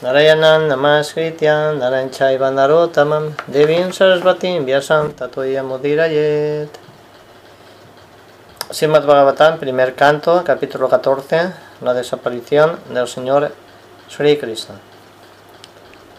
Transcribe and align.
Narayanan 0.00 0.68
Namaskritya 0.68 1.74
Naranchaiva 1.76 2.52
Narotamam 2.54 3.34
Devim 3.50 3.90
Sarasvatim 3.90 4.64
Vyasam 4.64 5.10
Tatoya 5.10 5.64
Mudirayet 5.66 6.68
Srimad 8.70 9.04
Bhagavatam, 9.04 9.58
primer 9.58 9.96
canto, 9.96 10.44
capítulo 10.44 10.88
14, 10.88 11.52
la 11.80 11.94
desaparición 11.94 12.78
del 12.94 13.08
Señor 13.08 13.50
Sri 14.08 14.36
Krishna. 14.36 14.76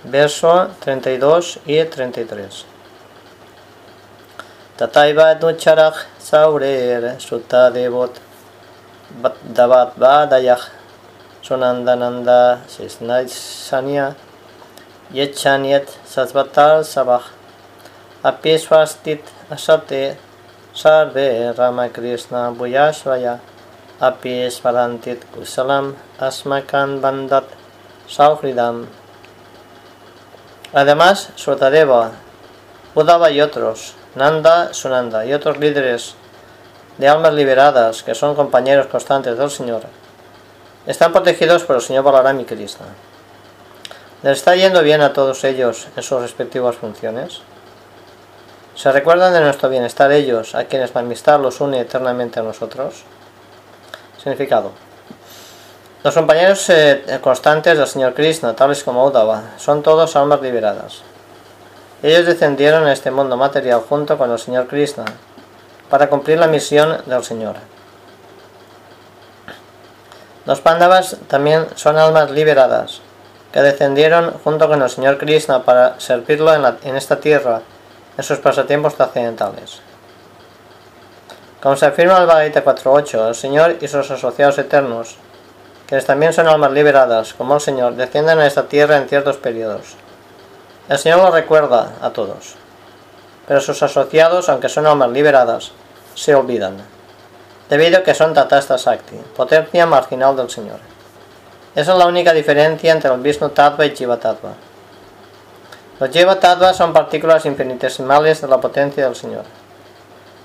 Verso 0.04 0.72
32 0.82 1.62
y 1.66 1.82
33. 1.86 2.66
Tataiva 4.76 5.36
Nucharach 5.36 6.06
Saurer 6.18 7.16
Sutta 7.22 7.72
Devot 7.72 8.20
Davat 9.54 9.96
Vadayach 9.96 10.79
Sunandananda 11.50 12.62
Sisnaisanya 12.70 14.14
Yechanyet 15.10 15.90
Sasvatar 16.06 16.86
Sabah 16.86 17.26
Apiswastit 18.24 19.26
Asate 19.50 20.16
Sarve 20.76 21.50
Ramakrishna 21.58 22.54
Bhuyashvaya 22.54 23.40
Api 24.00 24.46
Svarantit 24.54 25.26
Kusalam 25.34 25.96
Asmakan 26.20 27.02
Bandat 27.02 27.50
Sauhridam 28.08 28.86
Además, 30.72 31.32
Sotadeva, 31.36 32.12
Udava 32.94 33.32
y 33.32 33.42
otros, 33.42 33.96
Nanda, 34.14 34.72
Sunanda 34.72 35.26
y 35.26 35.34
otros 35.34 35.58
líderes 35.58 36.14
de 37.00 37.08
almas 37.08 37.34
liberadas 37.34 38.04
que 38.04 38.14
son 38.14 38.36
compañeros 38.36 38.86
constantes 38.86 39.36
del 39.36 39.50
Señor, 39.50 39.82
están 40.86 41.12
protegidos 41.12 41.64
por 41.64 41.76
el 41.78 41.82
Señor 41.82 42.04
Balaram 42.04 42.40
y 42.40 42.46
Krishna. 42.46 42.88
¿Les 44.24 44.38
está 44.38 44.56
yendo 44.56 44.82
bien 44.82 45.02
a 45.02 45.14
todos 45.14 45.44
ellos 45.44 45.88
en 45.96 46.04
sus 46.04 46.22
respectivas 46.22 46.76
funciones? 46.76 47.42
¿Se 48.76 48.92
recuerdan 48.92 49.34
de 49.34 49.42
nuestro 49.42 49.70
bienestar 49.70 50.12
ellos, 50.12 50.56
a 50.56 50.66
quienes 50.66 50.94
la 50.94 51.02
amistad 51.02 51.40
los 51.40 51.60
une 51.62 51.82
eternamente 51.82 52.40
a 52.40 52.44
nosotros? 52.44 53.04
Significado. 54.18 54.72
Los 56.02 56.14
compañeros 56.14 56.70
eh, 56.70 57.20
constantes 57.22 57.78
del 57.78 57.88
Señor 57.88 58.14
Krishna, 58.14 58.56
tales 58.56 58.84
como 58.84 59.06
Uddhava, 59.06 59.44
son 59.58 59.84
todos 59.84 60.16
almas 60.16 60.42
liberadas. 60.42 61.02
Ellos 62.02 62.26
descendieron 62.26 62.86
a 62.86 62.94
este 62.94 63.12
mundo 63.12 63.36
material 63.36 63.82
junto 63.88 64.18
con 64.18 64.32
el 64.32 64.40
Señor 64.40 64.68
Krishna 64.68 65.04
para 65.90 66.10
cumplir 66.10 66.40
la 66.40 66.48
misión 66.48 67.02
del 67.06 67.24
Señor. 67.26 67.56
Los 70.46 70.62
Pandavas 70.62 71.18
también 71.28 71.68
son 71.76 71.98
almas 71.98 72.32
liberadas, 72.32 73.02
que 73.52 73.62
descendieron 73.62 74.32
junto 74.44 74.68
con 74.68 74.82
el 74.82 74.90
Señor 74.90 75.18
Krishna 75.18 75.64
para 75.64 76.00
servirlo 76.00 76.54
en, 76.54 76.96
esta 76.96 77.20
tierra 77.20 77.62
en 78.18 78.24
sus 78.24 78.40
pasatiempos 78.40 78.96
trascendentales. 78.96 79.82
Como 81.62 81.76
se 81.76 81.88
afirma 81.88 82.16
en 82.16 82.22
el 82.22 82.28
Bhagavad 82.28 82.46
Gita 82.46 82.64
4.8, 82.64 83.28
el 83.28 83.36
Señor 83.36 83.76
y 83.82 83.88
sus 83.88 84.10
asociados 84.10 84.58
eternos, 84.58 85.18
quienes 85.88 86.06
también 86.06 86.32
son 86.32 86.48
almas 86.48 86.72
liberadas, 86.72 87.34
como 87.34 87.56
el 87.56 87.62
Señor, 87.62 87.96
descienden 87.96 88.40
a 88.40 88.48
esta 88.48 88.68
tierra 88.68 88.98
en 88.98 89.10
ciertos 89.10 89.38
periodos. 89.38 89.96
El 90.88 90.98
Señor 90.98 91.20
lo 91.20 91.32
recuerda 91.32 91.94
a 92.02 92.12
todos, 92.12 92.56
pero 93.48 93.60
sus 93.60 93.84
asociados, 93.84 94.48
aunque 94.48 94.70
son 94.70 94.88
almas 94.88 95.10
liberadas, 95.10 95.72
se 96.16 96.34
olvidan, 96.34 96.78
debido 97.70 98.00
a 98.00 98.04
que 98.04 98.16
son 98.16 98.34
Tatasta 98.34 98.78
Sakti, 98.78 99.16
potencia 99.36 99.86
marginal 99.86 100.36
del 100.36 100.50
Señor. 100.50 100.80
Esa 101.76 101.92
es 101.92 101.98
la 101.98 102.08
única 102.08 102.34
diferencia 102.34 102.92
entre 102.92 103.14
el 103.14 103.22
Vishnu 103.22 103.50
Tattva 103.50 103.86
y 103.86 103.96
Jiva 103.96 104.18
Tattva. 104.18 104.54
Los 106.00 106.10
Jiva 106.10 106.40
Tattva 106.40 106.74
son 106.74 106.94
partículas 106.94 107.46
infinitesimales 107.46 108.42
de 108.42 108.48
la 108.48 108.60
potencia 108.60 109.06
del 109.06 109.16
Señor. 109.16 109.44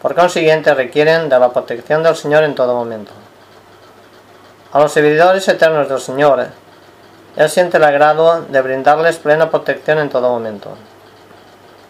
Por 0.03 0.15
consiguiente, 0.15 0.75
requieren 0.75 1.31
de 1.31 1.39
la 1.39 1.51
protección 1.51 2.03
del 2.03 2.15
Señor 2.15 2.45
en 2.45 2.55
todo 2.55 2.75
momento. 2.75 3.13
A 4.73 4.81
los 4.81 4.93
servidores 4.93 5.49
eternos 5.49 5.89
del 5.89 6.01
Señor, 6.01 6.49
Él 7.37 7.49
siente 7.49 7.79
el 7.79 7.85
agrado 7.85 8.43
de 8.43 8.61
brindarles 8.61 9.17
plena 9.17 9.51
protección 9.51 9.99
en 9.99 10.11
todo 10.11 10.29
momento. 10.29 10.77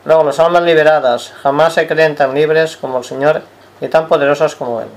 Luego, 0.04 0.22
las 0.22 0.38
almas 0.38 0.62
liberadas 0.62 1.32
jamás 1.42 1.72
se 1.75 1.88
creen 1.88 2.14
tan 2.14 2.34
libres 2.34 2.76
como 2.76 2.98
el 2.98 3.04
Señor 3.04 3.42
y 3.81 3.88
tan 3.88 4.06
poderosas 4.06 4.54
como 4.54 4.81
Él, 4.81 4.88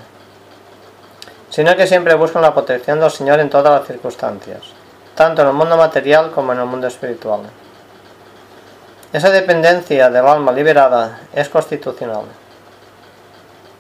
sino 1.50 1.76
que 1.76 1.88
siempre 1.88 2.14
buscan 2.16 2.42
la 2.42 2.54
protección 2.54 3.00
del 3.00 3.12
Señor 3.12 3.40
en 3.40 3.50
todas 3.50 3.80
las 3.80 3.88
circunstancias, 3.88 4.62
tanto 5.16 5.42
en 5.42 5.48
el 5.48 5.54
mundo 5.54 5.78
material 5.78 6.32
como 6.32 6.54
en 6.54 6.60
el 6.60 6.66
mundo 6.66 6.88
espiritual. 6.88 7.42
Esa 9.14 9.30
dependencia 9.30 10.10
del 10.10 10.28
alma 10.28 10.52
liberada 10.52 11.22
es 11.34 11.48
constitucional, 11.48 12.24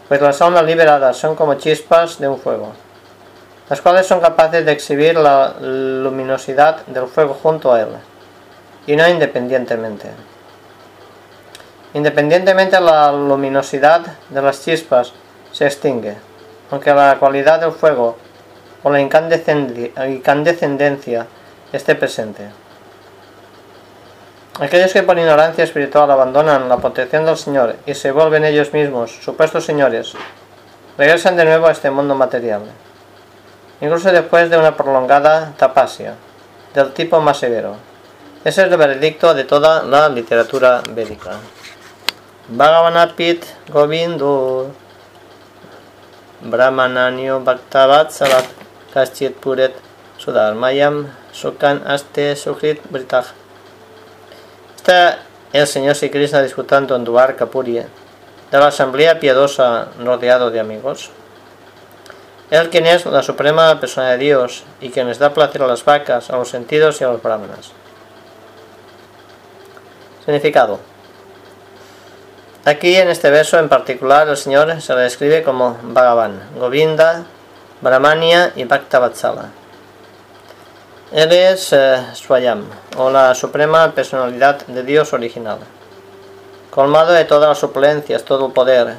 pues 0.07 0.21
las 0.21 0.41
almas 0.41 0.63
liberadas 0.63 1.17
son 1.17 1.35
como 1.35 1.55
chispas 1.55 2.17
de 2.17 2.29
un 2.29 2.39
fuego, 2.39 2.71
las 3.69 3.81
cuales 3.81 4.07
son 4.07 4.21
capaces 4.21 4.65
de 4.65 4.71
exhibir 4.71 5.17
la 5.17 5.55
luminosidad 5.59 6.85
del 6.87 7.07
fuego 7.07 7.33
junto 7.33 7.73
a 7.73 7.81
él, 7.81 7.89
y 8.85 8.95
no 8.95 9.07
independientemente. 9.07 10.09
Independientemente 11.93 12.79
la 12.79 13.11
luminosidad 13.11 14.01
de 14.29 14.41
las 14.41 14.63
chispas 14.63 15.11
se 15.51 15.65
extingue, 15.65 16.15
aunque 16.71 16.93
la 16.93 17.17
cualidad 17.19 17.59
del 17.59 17.71
fuego 17.71 18.17
o 18.83 18.89
la 18.89 19.01
incandescencia 19.01 21.27
esté 21.71 21.95
presente. 21.95 22.49
Aquellos 24.59 24.91
que 24.91 25.03
por 25.03 25.19
ignorancia 25.19 25.63
espiritual 25.63 26.09
abandonan 26.09 26.67
la 26.67 26.77
protección 26.77 27.25
del 27.25 27.37
Señor 27.37 27.75
y 27.85 27.93
se 27.93 28.11
vuelven 28.11 28.43
ellos 28.43 28.73
mismos 28.73 29.11
supuestos 29.21 29.65
señores, 29.65 30.13
regresan 30.97 31.37
de 31.37 31.45
nuevo 31.45 31.67
a 31.67 31.71
este 31.71 31.91
mundo 31.91 32.15
material, 32.15 32.63
incluso 33.81 34.11
después 34.11 34.49
de 34.49 34.57
una 34.57 34.75
prolongada 34.75 35.53
tapasia, 35.57 36.15
del 36.73 36.91
tipo 36.93 37.21
más 37.21 37.37
severo. 37.37 37.75
Ese 38.43 38.61
es 38.61 38.71
el 38.71 38.77
veredicto 38.77 39.33
de 39.33 39.43
toda 39.43 39.83
la 39.83 40.09
literatura 40.09 40.81
védica. 40.89 41.33
Bhagavanapit 42.47 43.45
Govindo 43.69 44.71
Brahmananyo 46.41 47.43
Bhaktavatsalat 47.43 48.45
Kaschit 48.93 49.33
Puret 49.41 49.73
Sudharmayam 50.17 51.09
Sukan 51.33 51.81
Aste 51.85 52.35
Sukrit 52.35 52.81
Britah 52.89 53.25
Está 54.75 55.19
el 55.53 55.67
Señor 55.67 55.95
Sri 55.95 56.09
Krishna 56.09 56.41
disfrutando 56.41 56.95
en 56.95 57.03
Dwarka 57.03 57.47
Puri 57.47 57.73
de 58.51 58.57
la 58.57 58.67
asamblea 58.67 59.19
piadosa 59.19 59.89
rodeado 59.99 60.51
de 60.51 60.59
amigos. 60.59 61.09
Él 62.49 62.69
quien 62.69 62.85
es 62.85 63.05
la 63.05 63.21
suprema 63.23 63.79
persona 63.79 64.11
de 64.11 64.17
Dios 64.17 64.63
y 64.79 64.89
quien 64.89 65.07
les 65.07 65.19
da 65.19 65.33
placer 65.33 65.61
a 65.61 65.67
las 65.67 65.83
vacas, 65.83 66.29
a 66.29 66.37
los 66.37 66.49
sentidos 66.49 67.01
y 67.01 67.03
a 67.03 67.09
los 67.09 67.21
brahmanas. 67.21 67.71
Significado. 70.23 70.79
Aquí 72.67 72.97
en 72.97 73.07
este 73.07 73.29
verso 73.29 73.57
en 73.59 73.69
particular 73.69 74.27
el 74.27 74.35
Señor 74.35 74.81
se 74.81 74.93
le 74.93 75.03
describe 75.03 75.41
como 75.41 75.77
Bhagavan, 75.83 76.49
Govinda, 76.59 77.23
Brahmania 77.79 78.51
y 78.57 78.65
Bhaktavatsala. 78.65 79.51
Él 81.13 81.31
es 81.31 81.71
eh, 81.71 81.97
Swayam, 82.13 82.65
o 82.97 83.09
la 83.09 83.33
suprema 83.35 83.93
personalidad 83.93 84.67
de 84.67 84.83
Dios 84.83 85.13
original, 85.13 85.59
colmado 86.69 87.13
de 87.13 87.23
todas 87.23 87.47
las 87.47 87.57
suplencias, 87.57 88.25
todo 88.25 88.47
el 88.47 88.51
poder, 88.51 88.95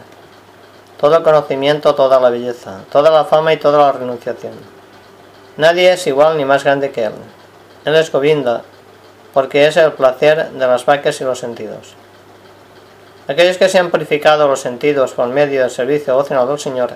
todo 0.99 1.19
el 1.19 1.23
conocimiento, 1.23 1.95
toda 1.95 2.19
la 2.21 2.31
belleza, 2.31 2.81
toda 2.91 3.11
la 3.11 3.27
fama 3.27 3.53
y 3.53 3.59
toda 3.59 3.81
la 3.81 3.93
renunciación. 3.93 4.55
Nadie 5.59 5.93
es 5.93 6.07
igual 6.07 6.39
ni 6.39 6.47
más 6.47 6.65
grande 6.65 6.91
que 6.91 7.05
Él. 7.05 7.13
Él 7.85 7.97
es 7.97 8.11
Govinda, 8.11 8.63
porque 9.35 9.67
es 9.67 9.77
el 9.77 9.93
placer 9.93 10.53
de 10.53 10.67
las 10.67 10.87
vacas 10.87 11.21
y 11.21 11.25
los 11.25 11.39
sentidos. 11.39 11.95
Aquellos 13.29 13.59
que 13.59 13.69
se 13.69 13.79
han 13.79 13.91
purificado 13.91 14.49
los 14.49 14.61
sentidos 14.61 15.13
por 15.13 15.29
medio 15.29 15.61
del 15.61 15.71
servicio 15.71 16.15
devocional 16.15 16.49
del 16.49 16.59
Señor 16.59 16.93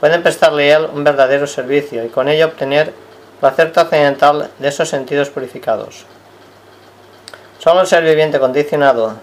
pueden 0.00 0.22
prestarle 0.22 0.70
a 0.70 0.76
Él 0.76 0.88
un 0.92 1.02
verdadero 1.02 1.46
servicio 1.46 2.04
y 2.04 2.10
con 2.10 2.28
ello 2.28 2.44
obtener 2.44 2.92
placer 3.40 3.72
trascendental 3.72 4.50
de 4.58 4.68
esos 4.68 4.90
sentidos 4.90 5.30
purificados. 5.30 6.04
Solo 7.58 7.80
el 7.80 7.86
ser 7.86 8.04
viviente 8.04 8.38
condicionado 8.38 9.14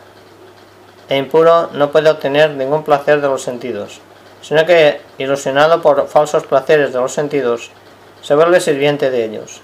e 1.08 1.18
impuro 1.18 1.70
no 1.74 1.92
puede 1.92 2.10
obtener 2.10 2.50
ningún 2.50 2.84
placer 2.84 3.22
de 3.22 3.28
los 3.28 3.44
sentidos, 3.44 4.02
sino 4.42 4.66
que, 4.66 5.02
ilusionado 5.20 5.84
por 5.84 6.08
falsos 6.08 6.48
placeres 6.48 6.94
de 6.94 7.00
los 7.00 7.14
sentidos, 7.14 7.70
se 8.24 8.34
vuelve 8.34 8.60
sirviente 8.60 9.12
de 9.12 9.24
ellos. 9.24 9.62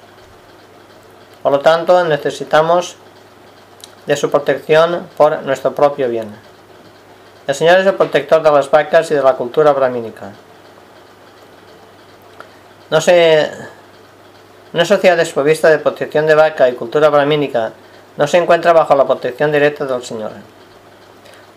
Por 1.41 1.51
lo 1.51 1.61
tanto, 1.61 2.03
necesitamos 2.03 2.95
de 4.05 4.15
su 4.15 4.29
protección 4.29 5.07
por 5.17 5.41
nuestro 5.41 5.73
propio 5.73 6.09
bien. 6.09 6.44
El 7.47 7.53
Señor 7.53 7.79
es 7.79 7.85
el 7.85 7.93
protector 7.93 8.41
de 8.41 8.51
las 8.51 8.71
vacas 8.71 9.11
y 9.11 9.13
de 9.13 9.21
la 9.21 9.33
cultura 9.33 9.71
brahmínica. 9.71 10.31
No 12.89 13.01
se, 13.01 13.51
Una 14.73 14.85
sociedad 14.85 15.15
desprovista 15.15 15.69
de 15.69 15.79
protección 15.79 16.25
de 16.25 16.35
vaca 16.35 16.67
y 16.69 16.73
cultura 16.73 17.09
bramínica 17.09 17.73
no 18.17 18.27
se 18.27 18.37
encuentra 18.37 18.73
bajo 18.73 18.95
la 18.95 19.05
protección 19.05 19.51
directa 19.51 19.85
del 19.85 20.03
Señor. 20.03 20.31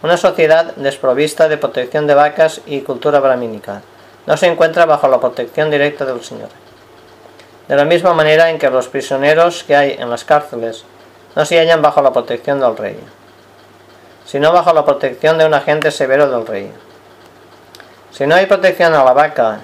Una 0.02 0.16
sociedad 0.16 0.76
desprovista 0.76 1.48
de 1.48 1.56
protección 1.56 2.06
de 2.06 2.14
vacas 2.14 2.60
y 2.66 2.82
cultura 2.82 3.20
bramínica 3.20 3.82
no 4.26 4.36
se 4.36 4.46
encuentra 4.46 4.86
bajo 4.86 5.08
la 5.08 5.20
protección 5.20 5.70
directa 5.70 6.04
del 6.04 6.22
Señor. 6.22 6.50
De 7.66 7.76
la 7.76 7.84
misma 7.84 8.12
manera 8.14 8.50
en 8.50 8.58
que 8.58 8.70
los 8.70 8.88
prisioneros 8.88 9.64
que 9.64 9.74
hay 9.74 9.96
en 9.98 10.10
las 10.10 10.24
cárceles 10.24 10.84
no 11.34 11.44
se 11.44 11.58
hallan 11.58 11.82
bajo 11.82 12.02
la 12.02 12.12
protección 12.12 12.60
del 12.60 12.76
rey, 12.76 12.98
sino 14.28 14.52
bajo 14.52 14.72
la 14.72 14.84
protección 14.84 15.38
de 15.38 15.46
un 15.46 15.54
agente 15.54 15.90
severo 15.90 16.30
del 16.30 16.46
rey. 16.46 16.72
Si 18.12 18.26
no 18.26 18.36
hay 18.36 18.46
protección 18.46 18.94
a 18.94 19.02
la 19.02 19.12
vaca, 19.12 19.60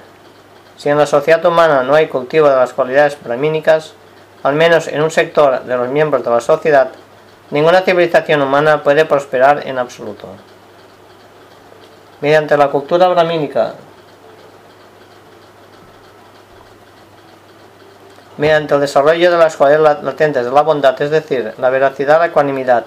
si 0.76 0.88
en 0.88 0.98
la 0.98 1.06
sociedad 1.06 1.44
humana 1.44 1.84
no 1.84 1.94
hay 1.94 2.08
cultivo 2.08 2.48
de 2.48 2.56
las 2.56 2.72
cualidades 2.72 3.16
bramínicas, 3.22 3.92
al 4.42 4.54
menos 4.54 4.88
en 4.88 5.02
un 5.02 5.10
sector 5.10 5.62
de 5.62 5.76
los 5.76 5.88
miembros 5.88 6.24
de 6.24 6.30
la 6.30 6.40
sociedad, 6.40 6.88
Ninguna 7.50 7.82
civilización 7.82 8.40
humana 8.42 8.82
puede 8.82 9.04
prosperar 9.04 9.66
en 9.66 9.78
absoluto. 9.78 10.28
Mediante 12.20 12.56
la 12.56 12.68
cultura 12.68 13.06
bramínica, 13.08 13.74
mediante 18.38 18.74
el 18.74 18.80
desarrollo 18.80 19.30
de 19.30 19.36
las 19.36 19.56
cualidades 19.56 20.02
latentes 20.02 20.44
de 20.44 20.50
la 20.50 20.62
bondad, 20.62 21.00
es 21.00 21.10
decir, 21.10 21.54
la 21.58 21.68
veracidad, 21.68 22.18
la 22.18 22.26
ecuanimidad, 22.26 22.86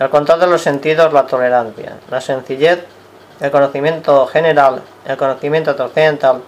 el 0.00 0.10
control 0.10 0.40
de 0.40 0.48
los 0.48 0.62
sentidos, 0.62 1.12
la 1.12 1.26
tolerancia, 1.26 1.98
la 2.10 2.20
sencillez, 2.20 2.80
el 3.38 3.50
conocimiento 3.52 4.26
general, 4.26 4.82
el 5.06 5.16
conocimiento 5.16 5.76
trascendental, 5.76 6.42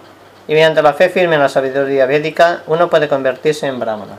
y 0.49 0.53
mediante 0.53 0.81
la 0.81 0.91
fe 0.91 1.07
firme 1.07 1.35
en 1.35 1.41
la 1.41 1.47
sabiduría 1.47 2.05
védica, 2.05 2.63
uno 2.67 2.89
puede 2.89 3.07
convertirse 3.07 3.67
en 3.67 3.79
brahmana. 3.79 4.17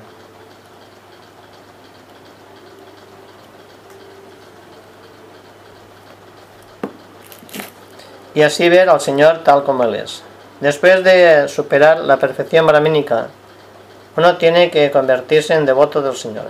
y 8.34 8.42
así 8.42 8.68
ver 8.68 8.88
al 8.88 9.00
Señor 9.00 9.42
tal 9.44 9.64
como 9.64 9.84
Él 9.84 9.94
es. 9.94 10.22
Después 10.60 11.02
de 11.04 11.48
superar 11.48 12.00
la 12.00 12.18
perfección 12.18 12.66
brahmínica, 12.66 13.28
uno 14.16 14.36
tiene 14.36 14.70
que 14.70 14.90
convertirse 14.90 15.54
en 15.54 15.66
devoto 15.66 16.02
del 16.02 16.16
Señor. 16.16 16.46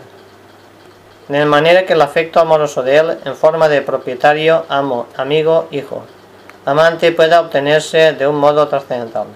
De 1.29 1.44
manera 1.47 1.87
que 1.87 1.94
el 1.94 2.03
afecto 2.03 2.38
amoroso 2.38 2.82
de 2.82 2.99
Él, 2.99 3.19
en 3.25 3.35
forma 3.35 3.69
de 3.71 3.81
propietario, 3.81 4.67
amo, 4.69 5.06
amigo, 5.17 5.69
hijo, 5.71 6.05
amante, 6.67 7.12
pueda 7.12 7.41
obtenerse 7.41 8.12
de 8.12 8.26
un 8.26 8.37
modo 8.37 8.69
trascendental. 8.69 9.26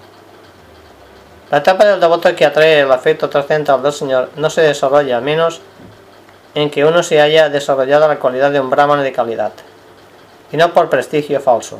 La 1.49 1.57
etapa 1.57 1.85
del 1.85 1.99
devoto 1.99 2.35
que 2.35 2.45
atrae 2.45 2.81
el 2.81 2.91
afecto 2.91 3.27
trascendental 3.27 3.81
del 3.81 3.91
Señor 3.91 4.29
no 4.35 4.51
se 4.51 4.61
desarrolla 4.61 5.17
a 5.17 5.21
menos 5.21 5.61
en 6.53 6.69
que 6.69 6.85
uno 6.85 7.01
se 7.01 7.21
haya 7.21 7.49
desarrollado 7.49 8.07
la 8.07 8.19
cualidad 8.19 8.51
de 8.51 8.59
un 8.59 8.69
brahman 8.69 9.01
de 9.01 9.11
calidad, 9.11 9.53
y 10.51 10.57
no 10.57 10.73
por 10.73 10.89
prestigio 10.89 11.39
falso. 11.39 11.79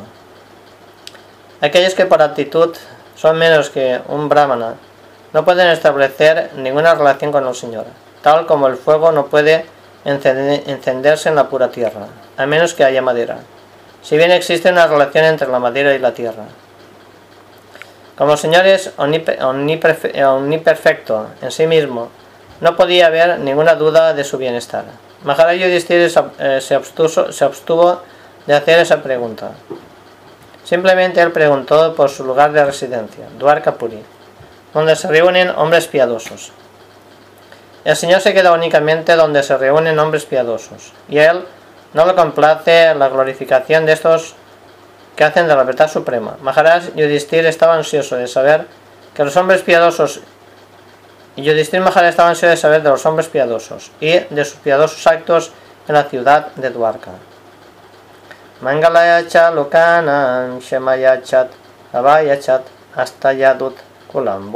Aquellos 1.62 1.94
que 1.94 2.08
por 2.08 2.24
actitud 2.24 2.76
son 3.16 3.38
menos 3.38 3.70
que 3.70 4.02
un 4.08 4.28
brahmana 4.28 4.74
no 5.34 5.46
pueden 5.46 5.68
establecer 5.70 6.50
ninguna 6.56 6.96
relación 6.96 7.32
con 7.32 7.48
el 7.48 7.54
Señor, 7.54 7.86
tal 8.24 8.48
como 8.48 8.68
el 8.68 8.76
fuego 8.76 9.12
no 9.12 9.28
puede 9.28 9.66
encenderse 10.06 11.30
en 11.30 11.36
la 11.36 11.50
pura 11.50 11.70
tierra, 11.70 12.08
a 12.38 12.46
menos 12.46 12.74
que 12.74 12.84
haya 12.84 13.02
madera, 13.02 13.40
si 14.02 14.18
bien 14.18 14.32
existe 14.32 14.70
una 14.70 14.88
relación 14.88 15.26
entre 15.26 15.48
la 15.48 15.60
madera 15.60 15.94
y 15.94 16.00
la 16.00 16.14
tierra. 16.14 16.46
Como 18.18 18.34
el 18.34 18.38
Señor 18.38 18.66
es 18.66 18.92
omniperfecto 18.98 21.28
en 21.42 21.52
sí 21.52 21.68
mismo, 21.68 22.10
no 22.60 22.76
podía 22.76 23.08
haber 23.08 23.40
ninguna 23.40 23.76
duda 23.76 24.14
de 24.14 24.24
su 24.24 24.38
bienestar. 24.38 24.84
Maharaj 25.24 25.58
Yudhishthira 25.58 26.32
eh, 26.40 26.60
se 26.62 27.46
abstuvo 27.46 28.02
de 28.46 28.54
hacer 28.54 28.80
esa 28.80 29.02
pregunta. 29.02 29.52
Simplemente 30.64 31.22
él 31.22 31.32
preguntó 31.32 31.96
por 31.96 32.10
su 32.10 32.24
lugar 32.24 32.52
de 32.52 32.64
residencia, 32.64 33.26
Dwarka 33.38 33.76
Puri, 33.76 34.04
donde 34.74 34.96
se 34.96 35.08
reúnen 35.08 35.50
hombres 35.50 35.88
piadosos. 35.88 36.52
El 37.90 37.96
Señor 37.96 38.22
se 38.22 38.36
queda 38.36 38.52
únicamente 38.52 39.16
donde 39.16 39.42
se 39.42 39.58
reúnen 39.58 39.98
hombres 39.98 40.24
piadosos, 40.24 40.94
y 41.08 41.18
él 41.18 41.44
no 41.96 42.06
le 42.06 42.14
complace 42.14 42.94
la 42.94 43.10
glorificación 43.10 43.88
de 43.88 43.94
estos 43.94 44.36
que 45.16 45.24
hacen 45.24 45.48
de 45.48 45.56
la 45.56 45.64
verdad 45.64 45.90
suprema. 45.90 46.38
Maharaj 46.40 46.94
Yudhishthir 46.94 47.48
estaba 47.48 47.74
ansioso 47.74 48.16
de 48.16 48.28
saber 48.28 48.68
que 49.16 49.24
los 49.24 49.36
hombres 49.38 49.64
piadosos 49.64 50.20
y 51.36 51.42
Yudhishthir 51.42 51.82
Maharaj 51.82 52.10
estaba 52.10 52.30
ansioso 52.30 52.52
de 52.52 52.58
saber 52.58 52.84
de 52.84 52.90
los 52.90 53.04
hombres 53.08 53.28
piadosos 53.28 53.90
y 54.00 54.20
de 54.20 54.46
sus 54.46 54.60
piadosos 54.60 55.08
actos 55.08 55.52
en 55.88 55.96
la 55.96 56.04
ciudad 56.04 56.50
de 56.58 56.70
Dwarka. 56.70 57.14
Mangalaya 58.62 59.28
cha 59.28 59.50
lukanan 59.50 60.60
shemaya 60.60 61.24
chat 61.24 61.50
avaya 61.92 62.40
chat 62.40 62.62
hasta 62.96 63.34
yadut 63.34 63.78
kulam 64.12 64.52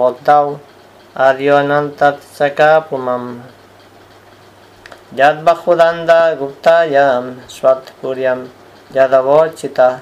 adionantat 1.16 2.18
sakapumam 2.22 3.42
yad 5.14 5.46
bahudanda 5.46 6.34
guptayam 6.34 7.38
swat 7.46 7.94
kuryam 8.02 8.50
yadavochita 8.90 10.02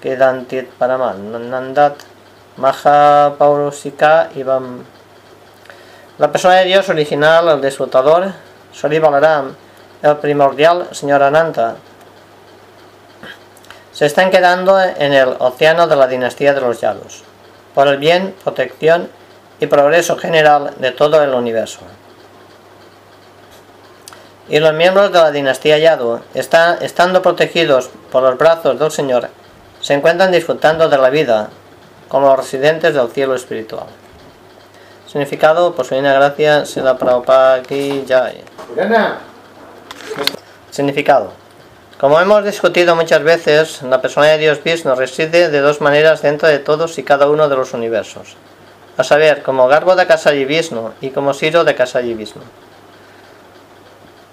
kedantit 0.00 0.72
paramanandat 0.80 2.00
maha 2.56 3.36
paurusika 3.36 4.32
ibam 4.32 4.80
la 6.20 6.30
persona 6.30 6.56
de 6.56 6.66
Dios 6.66 6.86
original, 6.90 7.48
el 7.48 7.62
disfrutador, 7.62 8.30
Sri 8.74 8.98
Balaram, 8.98 9.56
el 10.02 10.16
primordial, 10.18 10.88
señor 10.92 11.22
Ananta, 11.22 11.76
se 13.90 14.04
están 14.04 14.30
quedando 14.30 14.78
en 14.78 15.14
el 15.14 15.34
océano 15.38 15.86
de 15.86 15.96
la 15.96 16.06
dinastía 16.06 16.52
de 16.52 16.60
los 16.60 16.78
Yadus, 16.78 17.22
por 17.74 17.88
el 17.88 17.96
bien, 17.96 18.34
protección 18.44 19.08
y 19.60 19.66
progreso 19.66 20.16
general 20.16 20.72
de 20.78 20.90
todo 20.90 21.22
el 21.22 21.34
universo. 21.34 21.80
Y 24.48 24.58
los 24.58 24.74
miembros 24.74 25.12
de 25.12 25.18
la 25.18 25.30
dinastía 25.30 25.78
Yadu, 25.78 26.20
estando 26.34 27.22
protegidos 27.22 27.90
por 28.10 28.22
los 28.22 28.36
brazos 28.36 28.78
del 28.78 28.90
Señor, 28.90 29.28
se 29.80 29.94
encuentran 29.94 30.32
disfrutando 30.32 30.88
de 30.88 30.98
la 30.98 31.10
vida 31.10 31.50
como 32.08 32.28
los 32.28 32.38
residentes 32.38 32.94
del 32.94 33.10
cielo 33.10 33.34
espiritual. 33.34 33.86
Significado, 35.06 35.74
por 35.74 35.86
su 35.86 35.96
gracia, 35.96 36.64
se 36.64 36.82
la 36.82 36.96
aquí 37.54 38.04
Jai. 38.08 38.42
Significado. 40.70 41.32
Como 42.00 42.18
hemos 42.20 42.44
discutido 42.44 42.96
muchas 42.96 43.22
veces, 43.22 43.82
la 43.82 44.00
persona 44.00 44.28
de 44.28 44.38
Dios 44.38 44.62
Vishnu 44.64 44.94
reside 44.94 45.50
de 45.50 45.60
dos 45.60 45.80
maneras 45.80 46.22
dentro 46.22 46.48
de 46.48 46.58
todos 46.58 46.98
y 46.98 47.02
cada 47.02 47.28
uno 47.28 47.48
de 47.48 47.56
los 47.56 47.74
universos, 47.74 48.36
a 49.00 49.04
saber, 49.04 49.42
como 49.42 49.68
Garbo 49.68 49.96
de 49.96 50.06
Kasayi 50.06 50.44
Vishnu 50.44 50.92
y 51.00 51.10
como 51.10 51.34
Siro 51.34 51.64
de 51.64 51.74
Kasayi 51.74 52.14
Vishnu. 52.14 52.42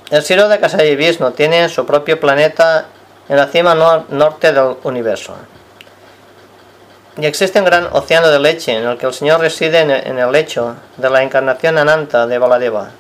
El 0.10 0.24
Siro 0.24 0.48
de 0.48 0.60
Kasayi 0.60 0.96
Vishnu 0.96 1.32
tiene 1.32 1.68
su 1.70 1.86
propio 1.86 2.20
planeta 2.20 2.86
en 3.28 3.38
la 3.38 3.48
cima 3.48 3.76
norte 3.76 4.54
del 4.54 4.76
universo. 4.84 5.36
Y 7.18 7.26
existe 7.26 7.60
un 7.60 7.66
gran 7.66 7.88
océano 7.94 8.30
de 8.30 8.40
leche 8.40 8.74
en 8.78 8.86
el 8.86 8.98
que 8.98 9.08
el 9.08 9.14
Señor 9.14 9.40
reside 9.40 9.80
en 9.80 10.20
el 10.20 10.32
lecho 10.32 10.76
de 10.98 11.10
la 11.10 11.24
encarnación 11.24 11.78
Ananta 11.78 12.28
de 12.28 12.38
Baladeva. 12.38 12.92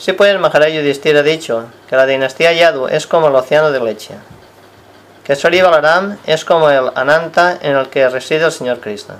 Sí 0.00 0.14
pues 0.14 0.38
Maharaj 0.38 0.70
Yudhishthira 0.70 1.20
ha 1.20 1.22
dicho 1.22 1.66
que 1.88 1.94
la 1.94 2.06
dinastía 2.06 2.54
Yadu 2.54 2.88
es 2.88 3.06
como 3.06 3.28
el 3.28 3.34
océano 3.34 3.70
de 3.70 3.80
leche, 3.80 4.14
que 5.24 5.36
Sri 5.36 5.60
Balaram 5.60 6.16
es 6.24 6.44
como 6.46 6.70
el 6.70 6.90
Ananta 6.94 7.58
en 7.60 7.76
el 7.76 7.88
que 7.90 8.08
reside 8.08 8.46
el 8.46 8.52
Señor 8.52 8.80
Krishna. 8.80 9.16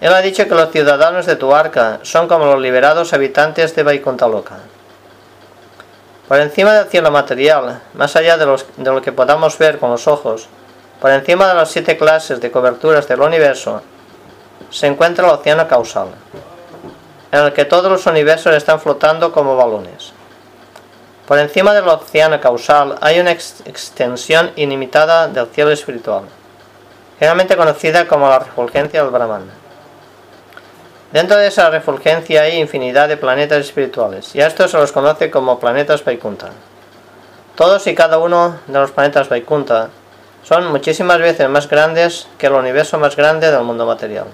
Él 0.00 0.12
ha 0.12 0.20
dicho 0.20 0.46
que 0.46 0.54
los 0.54 0.70
ciudadanos 0.70 1.26
de 1.26 1.36
Tuarca 1.36 1.98
son 2.02 2.28
como 2.28 2.46
los 2.46 2.60
liberados 2.60 3.12
habitantes 3.12 3.74
de 3.74 3.82
Vaikuntaloka. 3.82 4.56
Por 6.28 6.38
encima 6.40 6.74
del 6.74 6.88
cielo 6.88 7.10
material, 7.10 7.80
más 7.94 8.14
allá 8.14 8.36
de, 8.36 8.46
lo 8.46 9.02
que 9.02 9.12
podamos 9.12 9.58
ver 9.58 9.78
con 9.78 9.90
los 9.90 10.06
ojos, 10.06 10.48
por 11.00 11.10
encima 11.10 11.48
de 11.48 11.54
las 11.54 11.70
siete 11.70 11.96
clases 11.96 12.40
de 12.40 12.50
coberturas 12.50 13.08
del 13.08 13.20
universo, 13.20 13.82
se 14.70 14.86
encuentra 14.86 15.26
el 15.26 15.32
océano 15.32 15.66
causal 15.66 16.08
en 17.30 17.44
el 17.44 17.52
que 17.52 17.64
todos 17.64 17.90
los 17.90 18.06
universos 18.06 18.54
están 18.54 18.80
flotando 18.80 19.32
como 19.32 19.56
balones. 19.56 20.12
Por 21.26 21.38
encima 21.38 21.74
del 21.74 21.88
océano 21.88 22.40
causal 22.40 22.96
hay 23.00 23.20
una 23.20 23.32
extensión 23.32 24.52
ilimitada 24.56 25.28
del 25.28 25.46
cielo 25.48 25.70
espiritual, 25.70 26.22
generalmente 27.18 27.56
conocida 27.56 28.08
como 28.08 28.28
la 28.28 28.38
refulgencia 28.38 29.02
del 29.02 29.10
Brahman. 29.10 29.57
Dentro 31.12 31.38
de 31.38 31.46
esa 31.46 31.70
refulgencia 31.70 32.42
hay 32.42 32.58
infinidad 32.58 33.08
de 33.08 33.16
planetas 33.16 33.60
espirituales, 33.60 34.34
y 34.34 34.42
a 34.42 34.46
estos 34.46 34.72
se 34.72 34.76
los 34.76 34.92
conoce 34.92 35.30
como 35.30 35.58
planetas 35.58 36.04
Vaikunta. 36.04 36.50
Todos 37.54 37.86
y 37.86 37.94
cada 37.94 38.18
uno 38.18 38.58
de 38.66 38.78
los 38.78 38.90
planetas 38.90 39.30
Vaikunta 39.30 39.88
son 40.42 40.70
muchísimas 40.70 41.18
veces 41.18 41.48
más 41.48 41.66
grandes 41.66 42.28
que 42.36 42.48
el 42.48 42.52
universo 42.52 42.98
más 42.98 43.16
grande 43.16 43.50
del 43.50 43.62
mundo 43.62 43.86
material. 43.86 44.26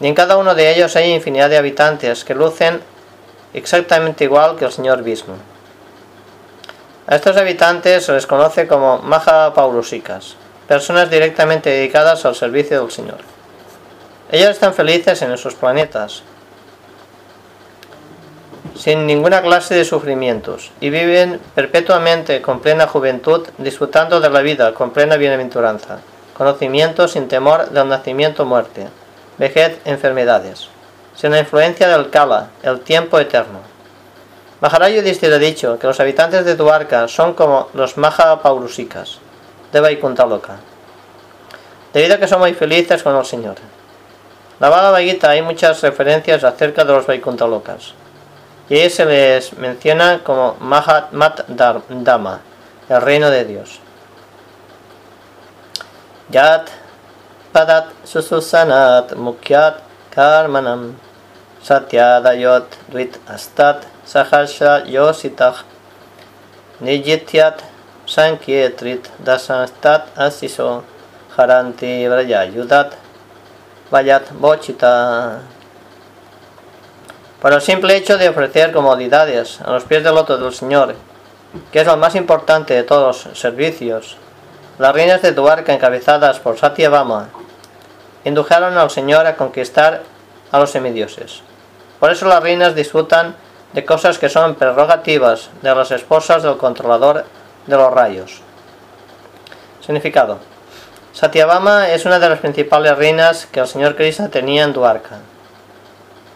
y 0.00 0.08
en 0.08 0.14
cada 0.16 0.36
uno 0.36 0.56
de 0.56 0.74
ellos 0.74 0.96
hay 0.96 1.14
infinidad 1.14 1.48
de 1.48 1.56
habitantes 1.56 2.24
que 2.24 2.34
lucen 2.34 2.80
exactamente 3.54 4.24
igual 4.24 4.56
que 4.56 4.64
el 4.64 4.72
Señor 4.72 5.02
mismo. 5.02 5.36
A 7.06 7.14
estos 7.14 7.36
habitantes 7.36 8.04
se 8.04 8.12
les 8.12 8.26
conoce 8.26 8.66
como 8.66 8.98
Maha 8.98 9.54
Paurusikas, 9.54 10.34
personas 10.66 11.08
directamente 11.08 11.70
dedicadas 11.70 12.24
al 12.26 12.34
servicio 12.34 12.80
del 12.80 12.90
Señor. 12.90 13.35
Ellos 14.30 14.50
están 14.50 14.74
felices 14.74 15.22
en 15.22 15.30
esos 15.30 15.54
planetas, 15.54 16.24
sin 18.74 19.06
ninguna 19.06 19.40
clase 19.40 19.76
de 19.76 19.84
sufrimientos, 19.84 20.72
y 20.80 20.90
viven 20.90 21.40
perpetuamente 21.54 22.42
con 22.42 22.58
plena 22.58 22.88
juventud, 22.88 23.46
disfrutando 23.58 24.20
de 24.20 24.28
la 24.28 24.40
vida 24.40 24.74
con 24.74 24.90
plena 24.90 25.16
bienaventuranza, 25.16 26.00
conocimiento 26.36 27.06
sin 27.06 27.28
temor 27.28 27.70
del 27.70 27.88
nacimiento 27.88 28.44
muerte, 28.44 28.88
vejez 29.38 29.78
enfermedades, 29.84 30.70
sin 31.14 31.30
la 31.30 31.38
influencia 31.38 31.88
del 31.88 32.10
Kala, 32.10 32.50
el 32.64 32.80
tiempo 32.80 33.20
eterno. 33.20 33.60
Yudhishthira 34.60 35.36
ha 35.36 35.38
dicho 35.38 35.78
que 35.78 35.86
los 35.86 36.00
habitantes 36.00 36.44
de 36.44 36.56
Dwarka 36.56 37.06
son 37.06 37.34
como 37.34 37.68
los 37.74 37.96
Maha 37.96 38.42
Paurusikas, 38.42 39.18
de 39.72 39.80
Vaikuntha 39.80 40.26
Loka, 40.26 40.56
debido 41.94 42.16
a 42.16 42.18
que 42.18 42.26
son 42.26 42.40
muy 42.40 42.54
felices 42.54 43.04
con 43.04 43.16
el 43.16 43.24
Señor. 43.24 43.54
La 44.58 44.70
Bhagavad 44.70 45.00
Gita 45.00 45.30
hay 45.30 45.42
muchas 45.42 45.82
referencias 45.82 46.42
acerca 46.42 46.84
de 46.84 46.92
los 46.94 47.06
Vaikuntha 47.06 47.46
Lokas 47.46 47.92
y 48.68 48.78
ahí 48.78 48.90
se 48.90 49.04
les 49.04 49.52
menciona 49.58 50.20
como 50.24 50.56
Mahatmat 50.60 51.46
Dhamma, 51.48 52.40
el 52.88 53.00
reino 53.00 53.30
de 53.30 53.44
Dios. 53.44 53.80
Yat 56.30 56.68
Padat 57.52 57.86
Sususanat 58.04 59.14
Mukyat 59.14 59.78
Karmanam 60.10 60.94
Satyadayot 61.62 62.66
Dvit 62.90 63.16
Astat 63.28 63.86
Sahasha 64.04 64.84
Yositach 64.86 65.62
Nijityat 66.80 67.62
Sankietrit 68.06 69.08
Dasanstat 69.22 70.08
Asiso 70.16 70.82
Haranti 71.36 72.08
Vrayayudat 72.08 73.05
Vayat 73.90 74.32
Bochita 74.32 75.40
por 77.40 77.52
el 77.52 77.60
simple 77.60 77.96
hecho 77.96 78.18
de 78.18 78.28
ofrecer 78.28 78.72
comodidades 78.72 79.60
a 79.60 79.70
los 79.70 79.84
pies 79.84 80.02
del 80.02 80.14
loto 80.14 80.38
del 80.38 80.52
Señor, 80.52 80.94
que 81.70 81.80
es 81.80 81.86
lo 81.86 81.96
más 81.96 82.14
importante 82.14 82.74
de 82.74 82.82
todos 82.82 83.26
los 83.26 83.38
servicios, 83.38 84.16
las 84.78 84.94
reinas 84.94 85.22
de 85.22 85.32
Duarca 85.32 85.72
encabezadas 85.72 86.40
por 86.40 86.58
Satyabama 86.58 87.28
indujeron 88.24 88.76
al 88.76 88.90
Señor 88.90 89.26
a 89.26 89.36
conquistar 89.36 90.02
a 90.50 90.58
los 90.58 90.70
semidioses. 90.70 91.42
Por 92.00 92.10
eso 92.10 92.26
las 92.26 92.42
reinas 92.42 92.74
disfrutan 92.74 93.36
de 93.72 93.84
cosas 93.84 94.18
que 94.18 94.28
son 94.28 94.56
prerrogativas 94.56 95.50
de 95.62 95.74
las 95.74 95.90
esposas 95.92 96.42
del 96.42 96.56
controlador 96.56 97.24
de 97.66 97.76
los 97.76 97.92
rayos. 97.92 98.40
Significado. 99.80 100.55
Satyabama 101.16 101.88
es 101.88 102.04
una 102.04 102.18
de 102.18 102.28
las 102.28 102.40
principales 102.40 102.94
reinas 102.94 103.46
que 103.46 103.60
el 103.60 103.66
señor 103.66 103.96
Krishna 103.96 104.28
tenía 104.28 104.64
en 104.64 104.74
Duarca. 104.74 105.16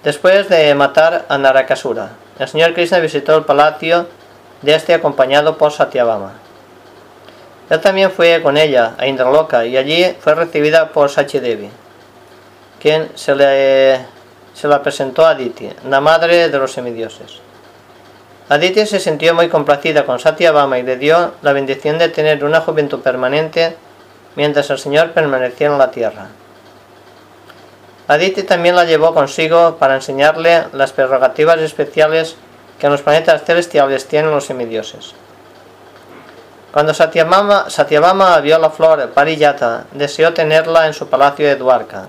Después 0.03 0.49
de 0.49 0.75
matar 0.75 1.27
a 1.29 1.37
Narakasura, 1.37 2.13
el 2.39 2.49
señor 2.49 2.73
Krishna 2.73 2.99
visitó 2.99 3.37
el 3.37 3.45
palacio 3.45 4.07
de 4.63 4.75
este 4.75 4.95
acompañado 4.95 5.59
por 5.59 5.73
Satyabama. 5.73 6.33
Él 7.69 7.79
también 7.81 8.11
fue 8.11 8.41
con 8.43 8.57
ella 8.57 8.95
a 8.97 9.07
Indraloka 9.07 9.67
y 9.67 9.77
allí 9.77 10.17
fue 10.19 10.35
recibida 10.35 10.89
por 10.89 11.11
Sachidevi, 11.11 11.69
quien 12.81 13.11
se, 13.17 13.35
le, 13.35 14.01
se 14.55 14.67
la 14.67 14.83
presentó 14.83 15.27
a 15.27 15.33
Aditi, 15.33 15.69
la 15.91 16.01
madre 16.01 16.49
de 16.49 16.59
los 16.59 16.73
semidioses. 16.73 17.41
Aditi 18.49 18.87
se 18.87 18.99
sintió 18.99 19.35
muy 19.35 19.51
complacida 19.51 20.07
con 20.07 20.19
Satyabama 20.19 20.79
y 20.79 20.85
le 20.85 20.97
dio 20.97 21.33
la 21.43 21.53
bendición 21.53 21.99
de 21.99 22.09
tener 22.09 22.43
una 22.43 22.63
juventud 22.63 23.01
permanente 23.01 23.77
mientras 24.37 24.71
el 24.71 24.79
Señor 24.79 25.13
permanecía 25.13 25.69
en 25.69 25.79
la 25.79 25.91
tierra. 25.91 26.29
Aditi 28.09 28.43
también 28.43 28.75
la 28.75 28.85
llevó 28.85 29.15
consigo 29.15 29.77
para 29.79 29.95
enseñarle 29.95 30.65
las 30.73 30.93
prerrogativas 30.93 31.61
especiales 31.61 32.37
que 32.79 32.87
en 32.87 32.93
los 32.93 33.03
planetas 33.03 33.45
celestiales 33.45 34.09
tienen 34.09 34.33
los 34.33 34.47
semidioses. 34.47 35.15
Cuando 36.73 36.95
Satyabama, 36.95 38.41
vio 38.41 38.59
la 38.59 38.71
flor 38.71 39.11
Pariyata, 39.11 39.85
deseó 39.93 40.33
tenerla 40.33 40.87
en 40.87 40.95
su 40.95 41.09
palacio 41.09 41.47
de 41.47 41.57
Dwarka. 41.57 42.07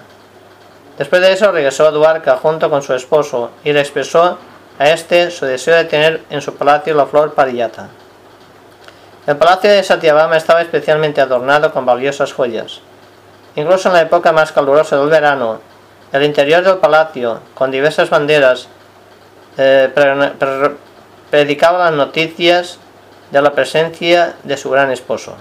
Después 0.98 1.22
de 1.22 1.34
eso 1.34 1.52
regresó 1.52 1.88
a 1.88 1.92
Dwarka 1.92 2.38
junto 2.38 2.70
con 2.70 2.82
su 2.82 2.94
esposo 2.94 3.52
y 3.64 3.74
le 3.74 3.80
expresó 3.82 4.38
a 4.78 4.90
este 4.90 5.32
su 5.32 5.46
deseo 5.46 5.76
de 5.76 5.86
tener 5.86 6.24
en 6.30 6.42
su 6.42 6.56
palacio 6.56 6.96
la 6.96 7.06
flor 7.06 7.34
Pariyata. 7.34 7.90
El 9.28 9.38
palacio 9.38 9.70
de 9.70 9.84
Satyabama 9.84 10.36
estaba 10.36 10.64
especialmente 10.64 11.22
adornado 11.22 11.72
con 11.72 11.86
valiosas 11.86 12.34
joyas. 12.34 12.82
Incluso 13.56 13.90
en 13.90 13.94
la 13.94 14.02
época 14.02 14.32
más 14.32 14.52
calurosa 14.52 14.98
del 14.98 15.10
verano, 15.10 15.60
el 16.12 16.24
interior 16.24 16.64
del 16.64 16.78
palacio, 16.78 17.40
con 17.54 17.70
diversas 17.70 18.10
banderas, 18.10 18.68
eh, 19.58 19.94
predicaba 21.30 21.86
las 21.86 21.94
noticias 21.94 22.80
de 23.30 23.42
la 23.44 23.54
presencia 23.54 24.34
de 24.44 24.58
su 24.58 24.72
gran 24.72 24.92
esposo. 24.92 25.36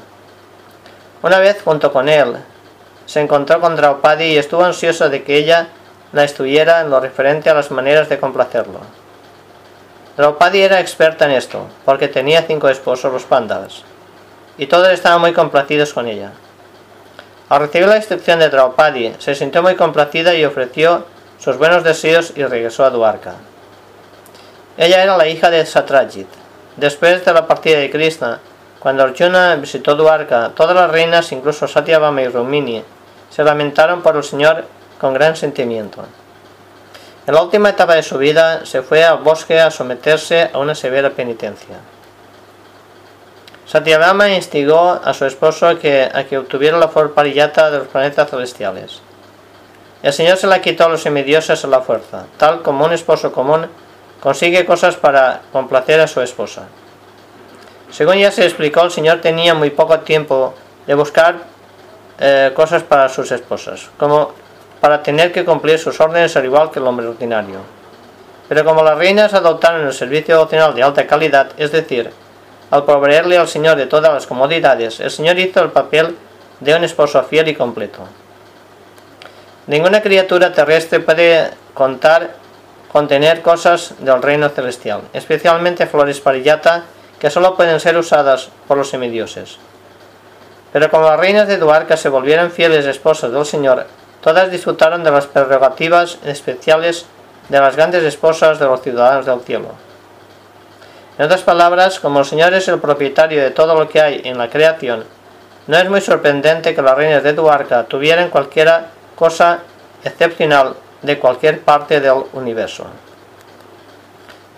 Una 1.23 1.39
vez, 1.39 1.63
junto 1.63 1.91
con 1.91 2.09
él, 2.09 2.37
se 3.07 3.21
encontró 3.21 3.61
con 3.61 3.77
Draupadi 3.77 4.25
y 4.25 4.39
estuvo 4.39 4.63
ansioso 4.63 5.09
de 5.09 5.23
que 5.25 5.39
ella 5.39 5.69
la 6.13 6.25
estuviera 6.25 6.83
en 6.83 6.91
lo 6.91 7.01
referente 7.01 7.49
a 7.49 7.55
las 7.55 7.71
maneras 7.71 8.11
de 8.11 8.21
complacerlo. 8.21 8.81
Draupadi 10.21 10.61
era 10.61 10.81
experta 10.81 11.25
en 11.25 11.31
esto, 11.31 11.67
porque 11.87 12.07
tenía 12.07 12.43
cinco 12.43 12.69
esposos 12.69 13.11
los 13.11 13.25
pándalas, 13.25 13.85
y 14.59 14.67
todos 14.67 14.91
estaban 14.91 15.19
muy 15.23 15.33
complacidos 15.33 15.95
con 15.95 16.07
ella. 16.07 16.33
Al 17.49 17.61
recibir 17.61 17.89
la 17.89 17.97
instrucción 17.97 18.39
de 18.39 18.51
Draupadi, 18.51 19.15
se 19.19 19.35
sintió 19.35 19.63
muy 19.63 19.77
complacida 19.77 20.35
y 20.35 20.45
ofreció 20.45 21.07
sus 21.39 21.57
buenos 21.57 21.85
deseos 21.85 22.35
y 22.37 22.45
regresó 22.45 22.85
a 22.85 22.91
Dwarka. 22.91 23.33
Ella 24.77 25.03
era 25.03 25.17
la 25.17 25.27
hija 25.27 25.49
de 25.49 25.65
Satrajit. 25.65 26.29
Después 26.77 27.25
de 27.25 27.33
la 27.33 27.47
partida 27.47 27.79
de 27.79 27.91
Krishna, 27.91 28.41
cuando 28.79 29.05
Arjuna 29.05 29.57
visitó 29.57 29.95
Dwarka, 29.95 30.51
todas 30.55 30.77
las 30.77 30.91
reinas, 30.91 31.33
incluso 31.33 31.67
Satyabama 31.67 32.21
y 32.21 32.29
Rumini, 32.29 32.85
se 33.31 33.43
lamentaron 33.43 34.03
por 34.03 34.17
el 34.17 34.23
Señor 34.23 34.67
con 35.01 35.15
gran 35.15 35.35
sentimiento. 35.35 36.05
En 37.31 37.37
la 37.37 37.43
última 37.43 37.69
etapa 37.69 37.95
de 37.95 38.03
su 38.03 38.19
vida, 38.19 38.67
se 38.67 38.83
fue 38.83 39.05
al 39.05 39.19
bosque 39.19 39.61
a 39.61 39.71
someterse 39.71 40.51
a 40.53 40.59
una 40.59 40.75
severa 40.75 41.11
penitencia. 41.11 41.77
Satyabama 43.67 44.31
instigó 44.31 45.01
a 45.05 45.15
su 45.15 45.27
esposo 45.27 45.69
a 45.69 45.79
que, 45.79 46.11
obtuviera 46.37 46.77
la 46.77 46.91
parillata 46.91 47.71
de 47.71 47.79
los 47.79 47.87
planetas 47.87 48.31
celestiales. 48.31 49.01
El 50.03 50.13
Señor 50.13 50.39
se 50.39 50.49
la 50.49 50.61
quitó 50.61 50.87
a 50.87 50.89
los 50.89 51.03
semidioses 51.03 51.65
a 51.65 51.69
la 51.69 51.83
fuerza, 51.83 52.27
tal 52.37 52.63
como 52.63 52.85
un 52.85 52.93
esposo 52.93 53.31
común 53.31 53.69
consigue 54.19 54.67
cosas 54.67 54.97
para 54.97 55.43
complacer 55.53 56.01
a 56.01 56.09
su 56.09 56.21
esposa. 56.23 56.65
Según 57.93 58.17
ya 58.17 58.33
se 58.33 58.45
explicó, 58.45 58.83
el 58.83 58.91
Señor 58.91 59.21
tenía 59.21 59.55
muy 59.55 59.71
poco 59.71 60.01
tiempo 60.01 60.55
de 60.85 60.95
buscar 60.95 61.37
eh, 62.19 62.51
cosas 62.57 62.83
para 62.83 63.09
sus 63.09 63.31
esposas, 63.31 63.89
como 63.99 64.33
para 64.81 65.03
tener 65.03 65.33
que 65.33 65.45
cumplir 65.45 65.79
sus 65.79 66.01
órdenes 66.01 66.37
al 66.37 66.45
igual 66.45 66.71
que 66.71 66.79
el 66.79 66.87
hombre 66.87 67.07
ordinario. 67.07 67.59
Pero 68.49 68.65
como 68.65 68.83
las 68.83 68.99
reinas 68.99 69.35
adoptaron 69.35 69.87
el 69.87 69.93
servicio 69.93 70.37
devocional 70.37 70.75
de 70.75 70.83
alta 70.83 71.07
calidad, 71.07 71.51
es 71.57 71.71
decir, 71.71 72.11
al 72.71 72.85
proveerle 72.85 73.37
al 73.37 73.49
Señor 73.49 73.77
de 73.77 73.87
todas 73.87 74.13
las 74.13 74.27
comodidades, 74.27 75.01
el 75.01 75.11
Señor 75.11 75.39
hizo 75.39 75.63
el 75.63 75.71
papel 75.71 76.17
de 76.61 76.75
un 76.75 76.85
esposo 76.85 77.23
fiel 77.25 77.49
y 77.49 77.55
completo. 77.55 78.01
Ninguna 79.67 80.03
criatura 80.03 80.53
terrestre 80.53 81.01
puede 81.01 81.51
contar 81.75 82.35
contener 82.91 83.43
cosas 83.43 83.95
del 84.01 84.21
reino 84.21 84.49
celestial, 84.49 85.03
especialmente 85.13 85.87
flores 85.87 86.21
parillata 86.21 86.85
que 87.21 87.31
solo 87.31 87.55
pueden 87.55 87.79
ser 87.79 87.97
usadas 87.97 88.49
por 88.67 88.79
los 88.79 88.89
semidioses. 88.89 89.59
Pero 90.73 90.91
como 90.91 91.07
las 91.07 91.21
reinas 91.21 91.47
de 91.47 91.59
Duarca 91.59 91.97
se 91.97 92.09
volvieron 92.09 92.51
fieles 92.51 92.87
esposas 92.87 93.33
del 93.33 93.47
Señor, 93.47 93.87
todas 94.21 94.51
disfrutaron 94.51 95.05
de 95.05 95.11
las 95.11 95.27
prerrogativas 95.27 96.19
especiales 96.25 97.07
de 97.49 97.61
las 97.61 97.77
grandes 97.77 98.05
esposas 98.05 98.59
de 98.59 98.67
los 98.67 98.83
ciudadanos 98.83 99.27
del 99.27 99.41
cielo. 99.41 99.69
En 101.19 101.27
otras 101.27 101.43
palabras, 101.43 102.01
como 102.01 102.21
el 102.21 102.25
Señor 102.25 102.55
es 102.55 102.69
el 102.69 102.81
propietario 102.81 103.43
de 103.43 103.51
todo 103.51 103.75
lo 103.79 103.89
que 103.89 104.01
hay 104.01 104.23
en 104.25 104.39
la 104.39 104.49
creación, 104.49 105.05
no 105.67 105.77
es 105.77 105.91
muy 105.91 106.01
sorprendente 106.01 106.75
que 106.75 106.83
las 106.83 106.97
reinas 106.97 107.23
de 107.23 107.33
Duarca 107.33 107.85
tuvieran 107.85 108.31
cualquier 108.31 108.87
cosa 109.15 109.61
excepcional 110.03 110.75
de 111.03 111.19
cualquier 111.19 111.61
parte 111.61 112.01
del 112.01 112.25
universo. 112.33 112.87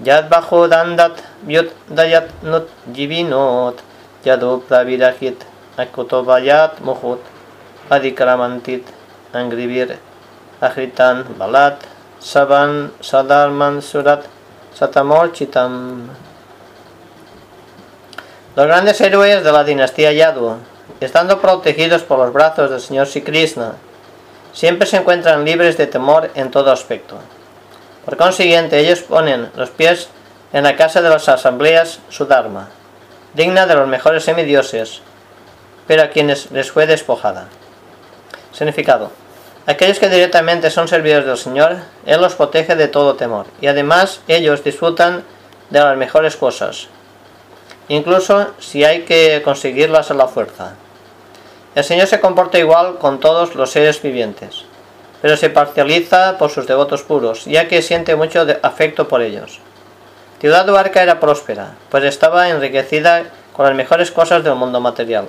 Yad 0.00 0.28
bajo 0.28 0.68
dandat 0.68 1.18
dayat 1.88 2.30
nut 2.42 2.68
jivinot 2.92 3.78
yadu 4.24 4.62
akutobayat 5.76 6.80
muhut 6.80 7.20
adikramantit 7.88 8.86
angrivir 9.32 9.98
Agritan, 10.60 11.24
Balat, 11.38 11.80
Saban, 12.20 12.92
Sadarman, 13.00 13.82
Surat, 13.82 14.24
Satamor, 14.74 15.32
Chitam. 15.32 16.08
Los 18.54 18.66
grandes 18.66 19.00
héroes 19.00 19.42
de 19.42 19.50
la 19.50 19.64
dinastía 19.64 20.12
Yadu, 20.12 20.56
estando 21.00 21.40
protegidos 21.40 22.02
por 22.02 22.18
los 22.18 22.32
brazos 22.32 22.70
del 22.70 22.80
señor 22.80 23.06
Sikrishna, 23.06 23.72
siempre 24.52 24.86
se 24.86 24.98
encuentran 24.98 25.44
libres 25.44 25.76
de 25.76 25.86
temor 25.86 26.30
en 26.34 26.50
todo 26.50 26.70
aspecto. 26.70 27.16
Por 28.04 28.16
consiguiente, 28.16 28.78
ellos 28.78 29.00
ponen 29.00 29.50
los 29.56 29.70
pies 29.70 30.08
en 30.52 30.64
la 30.64 30.76
casa 30.76 31.00
de 31.00 31.08
las 31.08 31.28
asambleas 31.28 32.00
Sudharma, 32.08 32.68
digna 33.34 33.66
de 33.66 33.74
los 33.74 33.88
mejores 33.88 34.24
semidioses, 34.24 35.00
pero 35.86 36.02
a 36.02 36.08
quienes 36.08 36.50
les 36.50 36.70
fue 36.70 36.86
despojada. 36.86 37.48
Significado. 38.52 39.21
Aquellos 39.64 40.00
que 40.00 40.08
directamente 40.08 40.70
son 40.70 40.88
servidores 40.88 41.26
del 41.26 41.36
Señor, 41.38 41.76
Él 42.04 42.20
los 42.20 42.34
protege 42.34 42.74
de 42.74 42.88
todo 42.88 43.14
temor, 43.14 43.46
y 43.60 43.68
además 43.68 44.20
ellos 44.26 44.64
disfrutan 44.64 45.22
de 45.70 45.78
las 45.78 45.96
mejores 45.96 46.36
cosas, 46.36 46.88
incluso 47.88 48.48
si 48.58 48.84
hay 48.84 49.02
que 49.02 49.40
conseguirlas 49.44 50.10
a 50.10 50.14
la 50.14 50.26
fuerza. 50.26 50.74
El 51.76 51.84
Señor 51.84 52.08
se 52.08 52.18
comporta 52.18 52.58
igual 52.58 52.98
con 52.98 53.20
todos 53.20 53.54
los 53.54 53.70
seres 53.70 54.02
vivientes, 54.02 54.64
pero 55.22 55.36
se 55.36 55.48
parcializa 55.48 56.38
por 56.38 56.50
sus 56.50 56.66
devotos 56.66 57.02
puros, 57.02 57.44
ya 57.44 57.68
que 57.68 57.82
siente 57.82 58.16
mucho 58.16 58.44
afecto 58.62 59.06
por 59.06 59.22
ellos. 59.22 59.60
Ciudad 60.40 60.66
Duarca 60.66 61.04
era 61.04 61.20
próspera, 61.20 61.74
pues 61.88 62.02
estaba 62.02 62.48
enriquecida 62.48 63.22
con 63.52 63.64
las 63.64 63.76
mejores 63.76 64.10
cosas 64.10 64.42
del 64.42 64.56
mundo 64.56 64.80
material. 64.80 65.26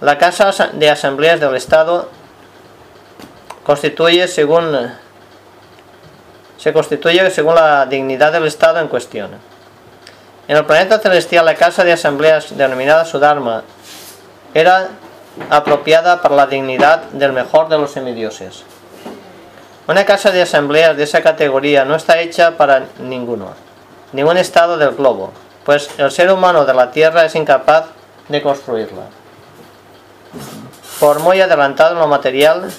La 0.00 0.18
Casa 0.18 0.52
de 0.72 0.90
Asambleas 0.90 1.38
del 1.38 1.54
Estado 1.54 2.08
constituye 3.64 4.28
según 4.28 4.92
se 6.58 6.72
constituye 6.72 7.28
según 7.30 7.56
la 7.56 7.86
dignidad 7.86 8.32
del 8.32 8.46
Estado 8.46 8.78
en 8.80 8.88
cuestión. 8.88 9.30
En 10.48 10.56
el 10.56 10.64
planeta 10.64 10.98
celestial 10.98 11.44
la 11.44 11.54
casa 11.54 11.84
de 11.84 11.92
asambleas 11.92 12.56
denominada 12.56 13.04
Sudharma 13.04 13.64
era 14.54 14.88
apropiada 15.50 16.20
para 16.20 16.36
la 16.36 16.46
dignidad 16.46 17.04
del 17.12 17.32
mejor 17.32 17.68
de 17.68 17.78
los 17.78 17.92
semidioses. 17.92 18.64
Una 19.88 20.04
casa 20.04 20.30
de 20.30 20.42
asambleas 20.42 20.96
de 20.96 21.02
esa 21.04 21.22
categoría 21.22 21.84
no 21.84 21.96
está 21.96 22.20
hecha 22.20 22.56
para 22.56 22.84
ninguno, 23.00 23.54
ningún 24.12 24.36
estado 24.36 24.76
del 24.76 24.94
globo, 24.94 25.32
pues 25.64 25.90
el 25.98 26.10
ser 26.10 26.30
humano 26.30 26.64
de 26.64 26.74
la 26.74 26.92
Tierra 26.92 27.24
es 27.24 27.34
incapaz 27.34 27.86
de 28.28 28.42
construirla. 28.42 29.02
Por 31.00 31.18
muy 31.18 31.40
adelantado 31.40 31.96
lo 31.96 32.06
material, 32.06 32.70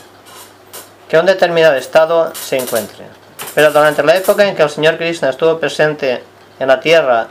que 1.13 1.20
un 1.20 1.27
determinado 1.27 1.75
estado 1.75 2.34
se 2.34 2.58
encuentre. 2.58 3.05
Pero 3.53 3.72
durante 3.72 4.01
la 4.01 4.15
época 4.15 4.48
en 4.48 4.55
que 4.55 4.63
el 4.63 4.70
señor 4.72 4.98
Krishna 4.98 5.29
estuvo 5.29 5.60
presente 5.60 6.24
en 6.58 6.67
la 6.67 6.79
tierra, 6.79 7.27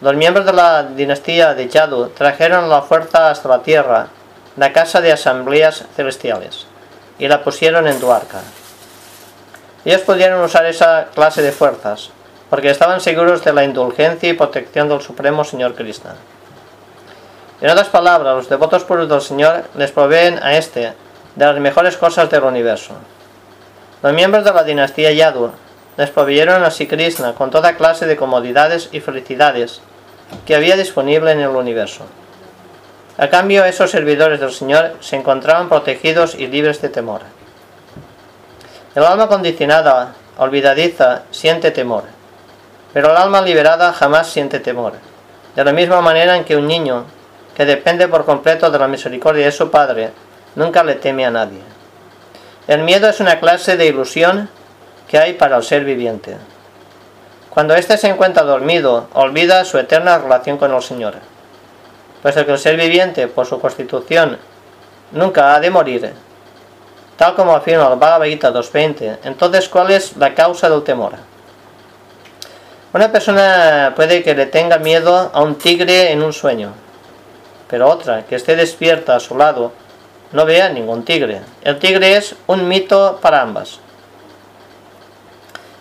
los 0.00 0.16
miembros 0.16 0.44
de 0.46 0.52
la 0.52 0.82
dinastía 0.82 1.54
de 1.54 1.68
Yadu 1.68 2.08
trajeron 2.08 2.68
la 2.68 2.82
fuerza 2.82 3.30
hasta 3.30 3.48
la 3.48 3.62
tierra, 3.62 4.08
la 4.56 4.72
casa 4.72 5.00
de 5.00 5.12
asambleas 5.12 5.84
celestiales, 5.94 6.66
y 7.20 7.28
la 7.28 7.44
pusieron 7.44 7.86
en 7.86 8.00
Duarca. 8.00 8.40
Ellos 9.84 10.00
pudieron 10.00 10.42
usar 10.42 10.66
esa 10.66 11.06
clase 11.14 11.40
de 11.40 11.52
fuerzas, 11.52 12.10
porque 12.48 12.70
estaban 12.70 13.00
seguros 13.00 13.44
de 13.44 13.52
la 13.52 13.62
indulgencia 13.62 14.28
y 14.28 14.32
protección 14.32 14.88
del 14.88 15.02
Supremo 15.02 15.44
Señor 15.44 15.76
Krishna. 15.76 16.16
En 17.60 17.70
otras 17.70 17.90
palabras, 17.90 18.34
los 18.34 18.48
devotos 18.48 18.82
puros 18.82 19.08
del 19.08 19.20
Señor 19.20 19.66
les 19.76 19.92
proveen 19.92 20.42
a 20.42 20.56
éste 20.56 20.94
de 21.36 21.46
las 21.46 21.60
mejores 21.60 21.96
cosas 21.96 22.28
del 22.28 22.42
universo. 22.42 22.94
Los 24.02 24.14
miembros 24.14 24.44
de 24.44 24.52
la 24.52 24.64
dinastía 24.64 25.12
Yadu 25.12 25.50
les 25.98 26.08
proveyeron 26.08 26.64
a 26.64 26.70
Sri 26.70 26.86
Krishna 26.86 27.34
con 27.34 27.50
toda 27.50 27.76
clase 27.76 28.06
de 28.06 28.16
comodidades 28.16 28.88
y 28.92 29.00
felicidades 29.00 29.82
que 30.46 30.54
había 30.54 30.76
disponible 30.76 31.32
en 31.32 31.40
el 31.40 31.50
universo. 31.50 32.06
A 33.18 33.28
cambio, 33.28 33.66
esos 33.66 33.90
servidores 33.90 34.40
del 34.40 34.52
Señor 34.52 34.96
se 35.00 35.16
encontraban 35.16 35.68
protegidos 35.68 36.34
y 36.34 36.46
libres 36.46 36.80
de 36.80 36.88
temor. 36.88 37.20
El 38.94 39.04
alma 39.04 39.28
condicionada, 39.28 40.14
olvidadiza, 40.38 41.24
siente 41.30 41.70
temor, 41.70 42.04
pero 42.94 43.10
el 43.10 43.16
alma 43.18 43.42
liberada 43.42 43.92
jamás 43.92 44.28
siente 44.28 44.60
temor. 44.60 44.94
De 45.54 45.62
la 45.62 45.72
misma 45.72 46.00
manera 46.00 46.36
en 46.36 46.44
que 46.44 46.56
un 46.56 46.66
niño, 46.66 47.04
que 47.54 47.66
depende 47.66 48.08
por 48.08 48.24
completo 48.24 48.70
de 48.70 48.78
la 48.78 48.88
misericordia 48.88 49.44
de 49.44 49.52
su 49.52 49.70
padre, 49.70 50.12
nunca 50.54 50.82
le 50.82 50.94
teme 50.94 51.26
a 51.26 51.30
nadie. 51.30 51.60
El 52.70 52.84
miedo 52.84 53.08
es 53.08 53.18
una 53.18 53.40
clase 53.40 53.76
de 53.76 53.86
ilusión 53.86 54.48
que 55.08 55.18
hay 55.18 55.32
para 55.32 55.56
el 55.56 55.64
ser 55.64 55.84
viviente. 55.84 56.36
Cuando 57.48 57.74
éste 57.74 57.98
se 57.98 58.06
encuentra 58.06 58.44
dormido, 58.44 59.08
olvida 59.12 59.64
su 59.64 59.76
eterna 59.76 60.18
relación 60.18 60.56
con 60.56 60.72
el 60.72 60.80
Señor. 60.80 61.14
Puesto 62.22 62.46
que 62.46 62.52
el 62.52 62.60
ser 62.60 62.76
viviente, 62.76 63.26
por 63.26 63.44
su 63.44 63.60
constitución, 63.60 64.38
nunca 65.10 65.52
ha 65.52 65.58
de 65.58 65.68
morir, 65.68 66.12
tal 67.16 67.34
como 67.34 67.56
afirma 67.56 67.92
el 67.92 67.98
Bhagavad 67.98 68.26
Gita 68.26 68.52
2.20, 68.52 69.18
entonces 69.24 69.68
¿cuál 69.68 69.90
es 69.90 70.16
la 70.16 70.32
causa 70.32 70.70
del 70.70 70.84
temor? 70.84 71.14
Una 72.92 73.10
persona 73.10 73.94
puede 73.96 74.22
que 74.22 74.36
le 74.36 74.46
tenga 74.46 74.78
miedo 74.78 75.32
a 75.34 75.42
un 75.42 75.56
tigre 75.56 76.12
en 76.12 76.22
un 76.22 76.32
sueño, 76.32 76.72
pero 77.68 77.88
otra, 77.88 78.26
que 78.26 78.36
esté 78.36 78.54
despierta 78.54 79.16
a 79.16 79.20
su 79.20 79.36
lado, 79.36 79.72
no 80.32 80.44
vea 80.44 80.68
ningún 80.68 81.04
tigre. 81.04 81.40
El 81.62 81.78
tigre 81.78 82.16
es 82.16 82.36
un 82.46 82.68
mito 82.68 83.18
para 83.20 83.42
ambas. 83.42 83.80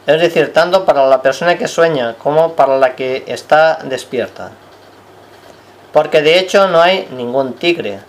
Es 0.07 0.19
decir, 0.19 0.51
tanto 0.53 0.85
para 0.85 1.05
la 1.07 1.21
persona 1.21 1.57
que 1.57 1.67
sueña 1.67 2.15
como 2.15 2.53
para 2.53 2.79
la 2.79 2.95
que 2.95 3.25
está 3.27 3.79
despierta. 3.83 4.51
Porque 5.93 6.21
de 6.21 6.39
hecho 6.39 6.67
no 6.67 6.81
hay 6.81 7.07
ningún 7.11 7.53
tigre. 7.53 7.99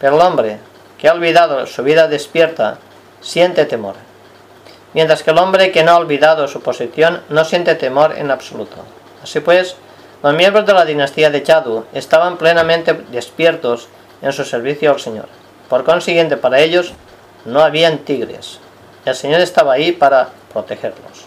Pero 0.00 0.16
el 0.16 0.22
hombre 0.22 0.58
que 0.98 1.08
ha 1.08 1.12
olvidado 1.12 1.66
su 1.66 1.82
vida 1.82 2.08
despierta 2.08 2.78
siente 3.20 3.66
temor. 3.66 3.96
Mientras 4.94 5.22
que 5.22 5.32
el 5.32 5.38
hombre 5.38 5.70
que 5.70 5.82
no 5.82 5.92
ha 5.92 5.96
olvidado 5.96 6.48
su 6.48 6.62
posición 6.62 7.22
no 7.28 7.44
siente 7.44 7.74
temor 7.74 8.16
en 8.16 8.30
absoluto. 8.30 8.76
Así 9.22 9.40
pues, 9.40 9.76
los 10.22 10.34
miembros 10.34 10.64
de 10.66 10.72
la 10.72 10.84
dinastía 10.84 11.30
de 11.30 11.42
Chadu 11.42 11.84
estaban 11.92 12.38
plenamente 12.38 12.94
despiertos 13.10 13.88
en 14.22 14.32
su 14.32 14.44
servicio 14.44 14.92
al 14.92 15.00
Señor. 15.00 15.41
Por 15.72 15.84
consiguiente, 15.84 16.36
para 16.36 16.60
ellos 16.60 16.92
no 17.46 17.62
habían 17.62 18.00
tigres. 18.00 18.58
El 19.06 19.14
Señor 19.14 19.40
estaba 19.40 19.72
ahí 19.72 19.92
para 19.92 20.28
protegerlos. 20.52 21.24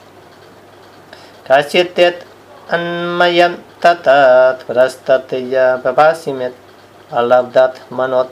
Manot. 7.90 8.30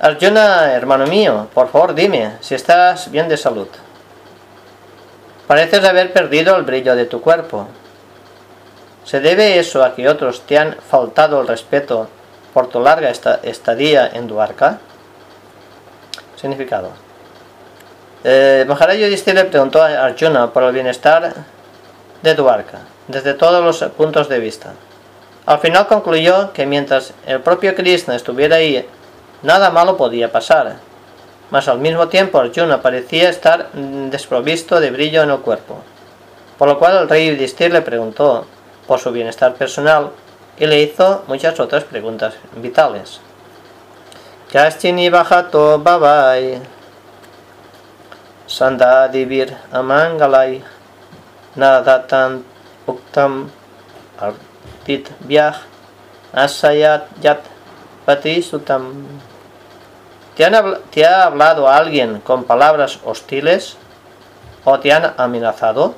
Arjuna, 0.00 0.72
hermano 0.72 1.06
mío, 1.06 1.48
por 1.52 1.68
favor 1.68 1.94
dime 1.94 2.38
si 2.40 2.54
estás 2.54 3.10
bien 3.10 3.28
de 3.28 3.36
salud. 3.36 3.68
Pareces 5.46 5.84
haber 5.84 6.14
perdido 6.14 6.56
el 6.56 6.62
brillo 6.62 6.96
de 6.96 7.04
tu 7.04 7.20
cuerpo 7.20 7.68
¿Se 9.04 9.20
debe 9.20 9.58
eso 9.58 9.84
a 9.84 9.94
que 9.94 10.08
otros 10.08 10.42
te 10.42 10.58
han 10.58 10.76
faltado 10.76 11.40
el 11.40 11.48
respeto 11.48 12.08
por 12.54 12.68
tu 12.68 12.80
larga 12.80 13.10
estadía 13.10 14.08
en 14.08 14.28
Duarca? 14.28 14.78
Significado. 16.36 16.90
Eh, 18.24 18.64
Maharaja 18.68 19.32
le 19.32 19.44
preguntó 19.44 19.82
a 19.82 20.04
Arjuna 20.04 20.52
por 20.52 20.62
el 20.62 20.72
bienestar 20.72 21.34
de 22.22 22.34
Duarca, 22.34 22.78
desde 23.08 23.34
todos 23.34 23.64
los 23.64 23.90
puntos 23.90 24.28
de 24.28 24.38
vista. 24.38 24.74
Al 25.44 25.58
final 25.58 25.88
concluyó 25.88 26.52
que 26.52 26.66
mientras 26.66 27.14
el 27.26 27.40
propio 27.40 27.74
Krishna 27.74 28.14
estuviera 28.14 28.56
ahí, 28.56 28.86
nada 29.42 29.70
malo 29.70 29.96
podía 29.96 30.30
pasar, 30.30 30.76
mas 31.50 31.66
al 31.66 31.80
mismo 31.80 32.06
tiempo 32.06 32.38
Arjuna 32.38 32.80
parecía 32.80 33.28
estar 33.28 33.72
desprovisto 33.72 34.78
de 34.78 34.92
brillo 34.92 35.24
en 35.24 35.30
el 35.30 35.40
cuerpo. 35.40 35.78
Por 36.58 36.68
lo 36.68 36.78
cual 36.78 36.98
el 36.98 37.08
rey 37.08 37.28
Yudhishthir 37.28 37.72
le 37.72 37.82
preguntó 37.82 38.46
por 38.86 38.98
su 38.98 39.12
bienestar 39.12 39.54
personal 39.54 40.10
y 40.58 40.66
le 40.66 40.82
hizo 40.82 41.24
muchas 41.26 41.58
otras 41.60 41.84
preguntas 41.84 42.34
vitales. 42.56 43.20
Kaschini 44.52 45.08
bajato 45.08 45.78
babai. 45.78 46.60
Sandadivir 48.46 49.56
amangalai. 49.72 50.62
Nadatan 51.56 52.44
uktam 52.86 53.50
artit 54.20 55.08
viaj. 55.20 55.56
Asayat 56.32 57.08
yat 57.20 57.40
patisutam 58.04 59.20
¿Te, 60.34 60.50
¿Te 60.90 61.04
ha 61.04 61.24
hablado 61.24 61.68
alguien 61.68 62.20
con 62.20 62.44
palabras 62.44 63.00
hostiles 63.04 63.76
o 64.64 64.80
te 64.80 64.92
han 64.92 65.12
amenazado? 65.18 65.94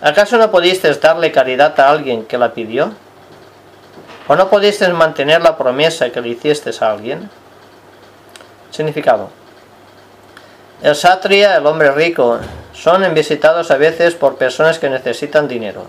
¿Acaso 0.00 0.38
no 0.38 0.50
pudiste 0.50 0.92
darle 0.94 1.32
caridad 1.32 1.78
a 1.80 1.90
alguien 1.90 2.24
que 2.24 2.38
la 2.38 2.52
pidió? 2.54 2.92
¿O 4.28 4.36
no 4.36 4.48
pudiste 4.48 4.86
mantener 4.88 5.42
la 5.42 5.56
promesa 5.56 6.10
que 6.10 6.20
le 6.20 6.28
hiciste 6.28 6.70
a 6.80 6.92
alguien? 6.92 7.28
Significado. 8.70 9.30
El 10.82 10.94
satria, 10.94 11.56
el 11.56 11.66
hombre 11.66 11.90
rico, 11.90 12.38
son 12.72 13.12
visitados 13.12 13.72
a 13.72 13.76
veces 13.76 14.14
por 14.14 14.36
personas 14.36 14.78
que 14.78 14.88
necesitan 14.88 15.48
dinero. 15.48 15.86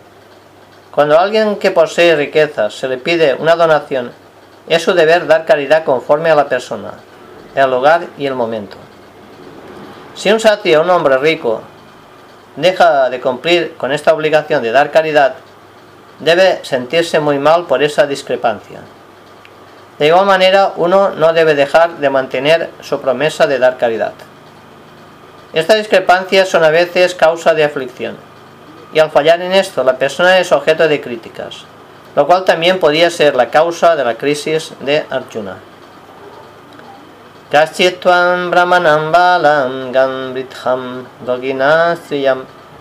Cuando 0.89 1.19
a 1.19 1.21
alguien 1.21 1.57
que 1.57 1.69
posee 1.69 2.15
riquezas 2.15 2.73
se 2.73 2.87
le 2.87 2.97
pide 2.97 3.35
una 3.35 3.55
donación, 3.55 4.11
es 4.67 4.81
su 4.81 4.93
deber 4.93 5.27
dar 5.27 5.45
caridad 5.45 5.83
conforme 5.83 6.31
a 6.31 6.35
la 6.35 6.49
persona, 6.49 6.93
el 7.53 7.69
lugar 7.69 8.07
y 8.17 8.25
el 8.25 8.33
momento. 8.33 8.77
Si 10.15 10.31
un 10.31 10.39
satria, 10.39 10.81
un 10.81 10.89
hombre 10.89 11.17
rico, 11.19 11.61
deja 12.61 13.09
de 13.09 13.19
cumplir 13.19 13.75
con 13.77 13.91
esta 13.91 14.13
obligación 14.13 14.61
de 14.63 14.71
dar 14.71 14.91
caridad, 14.91 15.35
debe 16.19 16.59
sentirse 16.63 17.19
muy 17.19 17.39
mal 17.39 17.65
por 17.65 17.83
esa 17.83 18.05
discrepancia. 18.05 18.79
De 19.97 20.07
igual 20.07 20.25
manera, 20.25 20.73
uno 20.75 21.09
no 21.09 21.33
debe 21.33 21.55
dejar 21.55 21.97
de 21.97 22.09
mantener 22.09 22.69
su 22.81 23.01
promesa 23.01 23.47
de 23.47 23.59
dar 23.59 23.77
caridad. 23.77 24.13
Estas 25.53 25.77
discrepancias 25.77 26.47
son 26.47 26.63
a 26.63 26.69
veces 26.69 27.15
causa 27.15 27.53
de 27.53 27.63
aflicción, 27.63 28.17
y 28.93 28.99
al 28.99 29.11
fallar 29.11 29.41
en 29.41 29.51
esto 29.51 29.83
la 29.83 29.97
persona 29.97 30.39
es 30.39 30.51
objeto 30.51 30.87
de 30.87 31.01
críticas, 31.01 31.65
lo 32.15 32.27
cual 32.27 32.45
también 32.45 32.79
podía 32.79 33.09
ser 33.09 33.35
la 33.35 33.49
causa 33.49 33.95
de 33.95 34.03
la 34.03 34.15
crisis 34.15 34.73
de 34.81 35.05
Arjuna. 35.09 35.57
Brahmanam 37.51 39.11
balam 39.11 39.91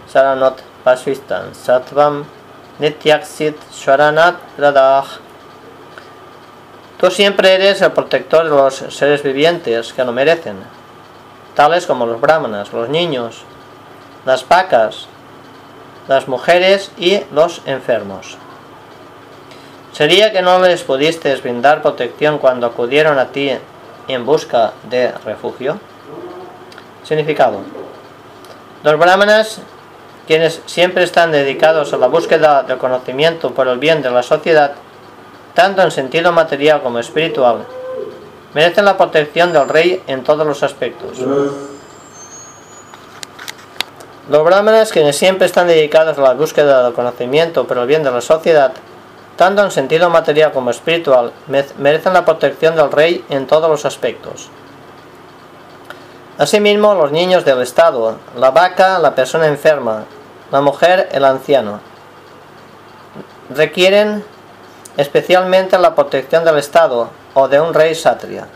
saranot 0.07 0.61
satvam 0.85 2.25
nityaksit 2.79 3.57
Tú 6.99 7.11
siempre 7.11 7.55
eres 7.55 7.81
el 7.81 7.93
protector 7.93 8.45
de 8.45 8.51
los 8.51 8.75
seres 8.75 9.23
vivientes 9.23 9.93
que 9.95 10.05
lo 10.05 10.13
merecen, 10.13 10.57
tales 11.55 11.87
como 11.87 12.05
los 12.05 12.21
brahmanas, 12.21 12.73
los 12.73 12.91
niños, 12.91 13.45
las 14.27 14.47
vacas, 14.47 15.07
las 16.09 16.29
mujeres 16.29 16.91
y 16.99 17.23
los 17.33 17.63
enfermos. 17.65 18.37
¿Sería 19.93 20.31
que 20.33 20.43
no 20.43 20.59
les 20.59 20.83
pudiste 20.83 21.35
brindar 21.37 21.81
protección 21.81 22.39
cuando 22.39 22.67
acudieron 22.67 23.19
a 23.19 23.29
ti 23.29 23.53
en 24.09 24.27
busca 24.27 24.73
de 24.91 25.13
refugio? 25.25 25.79
Significado. 27.05 27.61
Los 28.83 28.99
brahmanas, 28.99 29.61
quienes 30.27 30.61
siempre 30.67 31.05
están 31.05 31.31
dedicados 31.31 31.93
a 31.93 31.99
la 31.99 32.09
búsqueda 32.09 32.63
del 32.63 32.79
conocimiento 32.79 33.53
por 33.53 33.69
el 33.69 33.79
bien 33.79 34.03
de 34.03 34.11
la 34.11 34.23
sociedad, 34.23 34.73
tanto 35.55 35.83
en 35.83 35.91
sentido 35.91 36.33
material 36.33 36.83
como 36.83 36.99
espiritual, 36.99 37.67
merecen 38.55 38.85
la 38.85 38.97
protección 38.97 39.53
del 39.53 39.69
rey 39.69 40.03
en 40.07 40.25
todos 40.25 40.47
los 40.47 40.63
aspectos. 40.63 41.19
Los 44.29 44.45
brahmanas, 44.45 44.93
quienes 44.93 45.17
siempre 45.17 45.47
están 45.47 45.69
dedicados 45.69 46.19
a 46.19 46.23
la 46.23 46.35
búsqueda 46.35 46.85
del 46.85 46.93
conocimiento 46.93 47.67
por 47.67 47.79
el 47.79 47.87
bien 47.87 48.03
de 48.03 48.11
la 48.11 48.21
sociedad, 48.21 48.73
tanto 49.39 49.63
en 49.63 49.71
sentido 49.71 50.11
material 50.11 50.51
como 50.51 50.71
espiritual, 50.71 51.33
merecen 51.79 52.13
la 52.13 52.25
protección 52.25 52.75
del 52.75 52.91
rey 52.91 53.25
en 53.29 53.47
todos 53.47 53.71
los 53.71 53.85
aspectos. 53.85 54.51
Asimismo, 56.39 56.97
los 56.97 57.13
niños 57.13 57.45
del 57.45 57.63
Estado, 57.63 58.17
la 58.35 58.51
vaca, 58.51 58.99
la 58.99 59.15
persona 59.15 59.47
enferma, 59.47 60.07
la 60.51 60.61
mujer, 60.61 61.09
el 61.13 61.25
anciano, 61.25 61.79
requieren 63.51 64.25
especialmente 64.97 65.79
la 65.79 65.95
protección 65.95 66.45
del 66.45 66.59
Estado 66.59 67.09
o 67.35 67.47
de 67.47 67.61
un 67.61 67.73
rey 67.75 67.95
satria. 67.95 68.49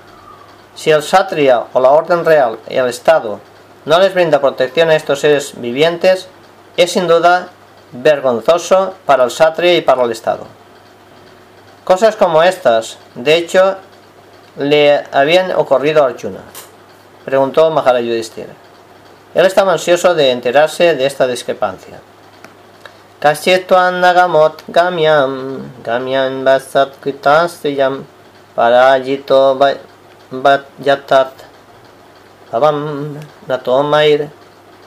Si 0.75 0.91
el 0.91 1.05
satria 1.05 1.63
o 1.73 1.79
la 1.79 1.91
orden 1.91 2.25
real 2.25 2.59
y 2.69 2.75
el 2.75 2.89
Estado 2.89 3.39
no 3.85 4.01
les 4.01 4.13
brinda 4.13 4.41
protección 4.41 4.91
a 4.91 4.97
estos 4.97 5.21
seres 5.21 5.53
vivientes, 5.61 6.27
es 6.77 6.91
sin 6.91 7.07
duda 7.07 7.51
vergonzoso 7.93 8.95
para 9.07 9.23
el 9.23 9.31
satria 9.31 9.77
y 9.77 9.83
para 9.83 10.03
el 10.03 10.11
Estado. 10.11 10.62
Cosas 11.85 12.15
como 12.15 12.45
estas, 12.45 12.97
de 13.17 13.35
hecho, 13.35 13.77
le 14.57 15.03
habían 15.11 15.51
ocurrido 15.51 16.05
a 16.05 16.07
Arjuna, 16.07 16.43
preguntó 17.25 17.71
Maharaj 17.71 18.05
Él 18.05 19.47
estaba 19.47 19.73
ansioso 19.73 20.15
de 20.15 20.31
enterarse 20.31 20.95
de 20.95 21.07
esta 21.07 21.27
discrepancia. 21.27 22.01
Nagamot 23.21 24.63
gamyam 24.69 25.73
gamyan 25.83 26.45
basat 26.45 26.95
kritasiyam 27.01 28.05
parajito 28.55 29.59
yatat 30.85 31.33
natomair 33.49 34.31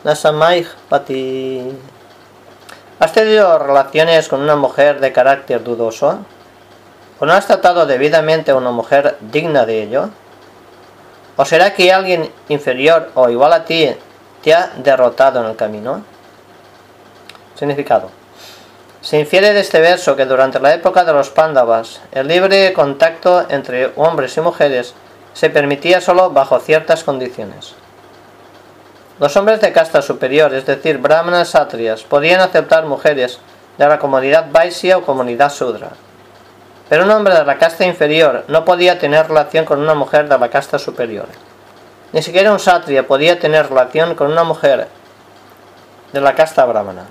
nasamaih 0.06 0.68
pati. 0.88 1.76
¿Has 3.00 3.12
tenido 3.12 3.60
relaciones 3.60 4.30
con 4.30 4.40
una 4.42 4.56
mujer 4.56 5.02
de 5.02 5.12
carácter 5.12 5.62
dudoso? 5.62 6.20
¿O 7.20 7.26
no 7.26 7.34
has 7.34 7.48
tratado 7.48 7.86
debidamente 7.86 8.52
a 8.52 8.56
una 8.56 8.72
mujer 8.72 9.18
digna 9.22 9.66
de 9.66 9.84
ello? 9.84 10.10
¿O 11.38 11.46
será 11.46 11.74
que 11.74 11.92
alguien 11.92 12.30
inferior 12.50 13.12
o 13.16 13.30
igual 13.30 13.54
a 13.54 13.66
ti 13.66 13.90
te 14.44 14.54
ha 14.54 14.72
derrotado 14.78 15.42
en 15.42 15.48
el 15.48 15.56
camino? 15.56 16.04
Significado. 17.56 18.10
Se 19.02 19.20
infiere 19.20 19.54
de 19.54 19.60
este 19.60 19.80
verso 19.80 20.16
que 20.16 20.26
durante 20.26 20.60
la 20.60 20.74
época 20.74 21.06
de 21.06 21.14
los 21.14 21.30
Pándavas 21.30 22.02
el 22.12 22.28
libre 22.28 22.74
contacto 22.74 23.46
entre 23.50 23.92
hombres 23.96 24.36
y 24.36 24.42
mujeres 24.42 24.94
se 25.34 25.50
permitía 25.50 26.02
solo 26.02 26.32
bajo 26.32 26.60
ciertas 26.60 27.04
condiciones. 27.04 27.76
Los 29.20 29.38
hombres 29.38 29.62
de 29.62 29.72
casta 29.72 30.02
superior, 30.02 30.54
es 30.54 30.66
decir, 30.66 30.98
brahmanas 30.98 31.50
satrias, 31.50 32.04
podían 32.04 32.42
aceptar 32.42 32.86
mujeres 32.86 33.40
de 33.78 33.88
la 33.88 34.00
comunidad 34.00 34.48
Vaisya 34.52 34.98
o 34.98 35.04
comunidad 35.04 35.52
Sudra. 35.52 35.92
Pero 36.90 37.04
un 37.04 37.12
hombre 37.12 37.34
de 37.34 37.46
la 37.46 37.58
casta 37.58 37.86
inferior 37.86 38.44
no 38.48 38.64
podía 38.64 39.00
tener 39.00 39.28
relación 39.28 39.66
con 39.66 39.80
una 39.80 39.96
mujer 39.96 40.30
de 40.30 40.38
la 40.38 40.50
casta 40.50 40.78
superior. 40.78 41.28
Ni 42.12 42.22
siquiera 42.22 42.52
un 42.52 42.60
satria 42.60 43.08
podía 43.08 43.40
tener 43.40 43.70
relación 43.70 44.16
con 44.16 44.32
una 44.32 44.44
mujer 44.44 44.88
de 46.14 46.22
la 46.22 46.36
casta 46.36 46.64
brahmana. 46.66 47.06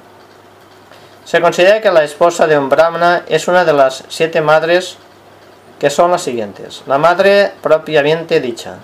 Se 1.25 1.41
considera 1.41 1.81
que 1.81 1.91
la 1.91 2.05
esposa 2.05 2.47
de 2.47 2.57
un 2.57 2.69
brahmana 2.69 3.23
es 3.27 3.49
una 3.49 3.65
de 3.65 3.73
las 3.73 4.05
siete 4.09 4.41
madres 4.41 4.97
que 5.79 5.91
son 5.91 6.11
las 6.11 6.23
siguientes. 6.23 6.83
La 6.87 6.99
madre 6.99 7.53
propiamente 7.63 8.41
dicha. 8.41 8.77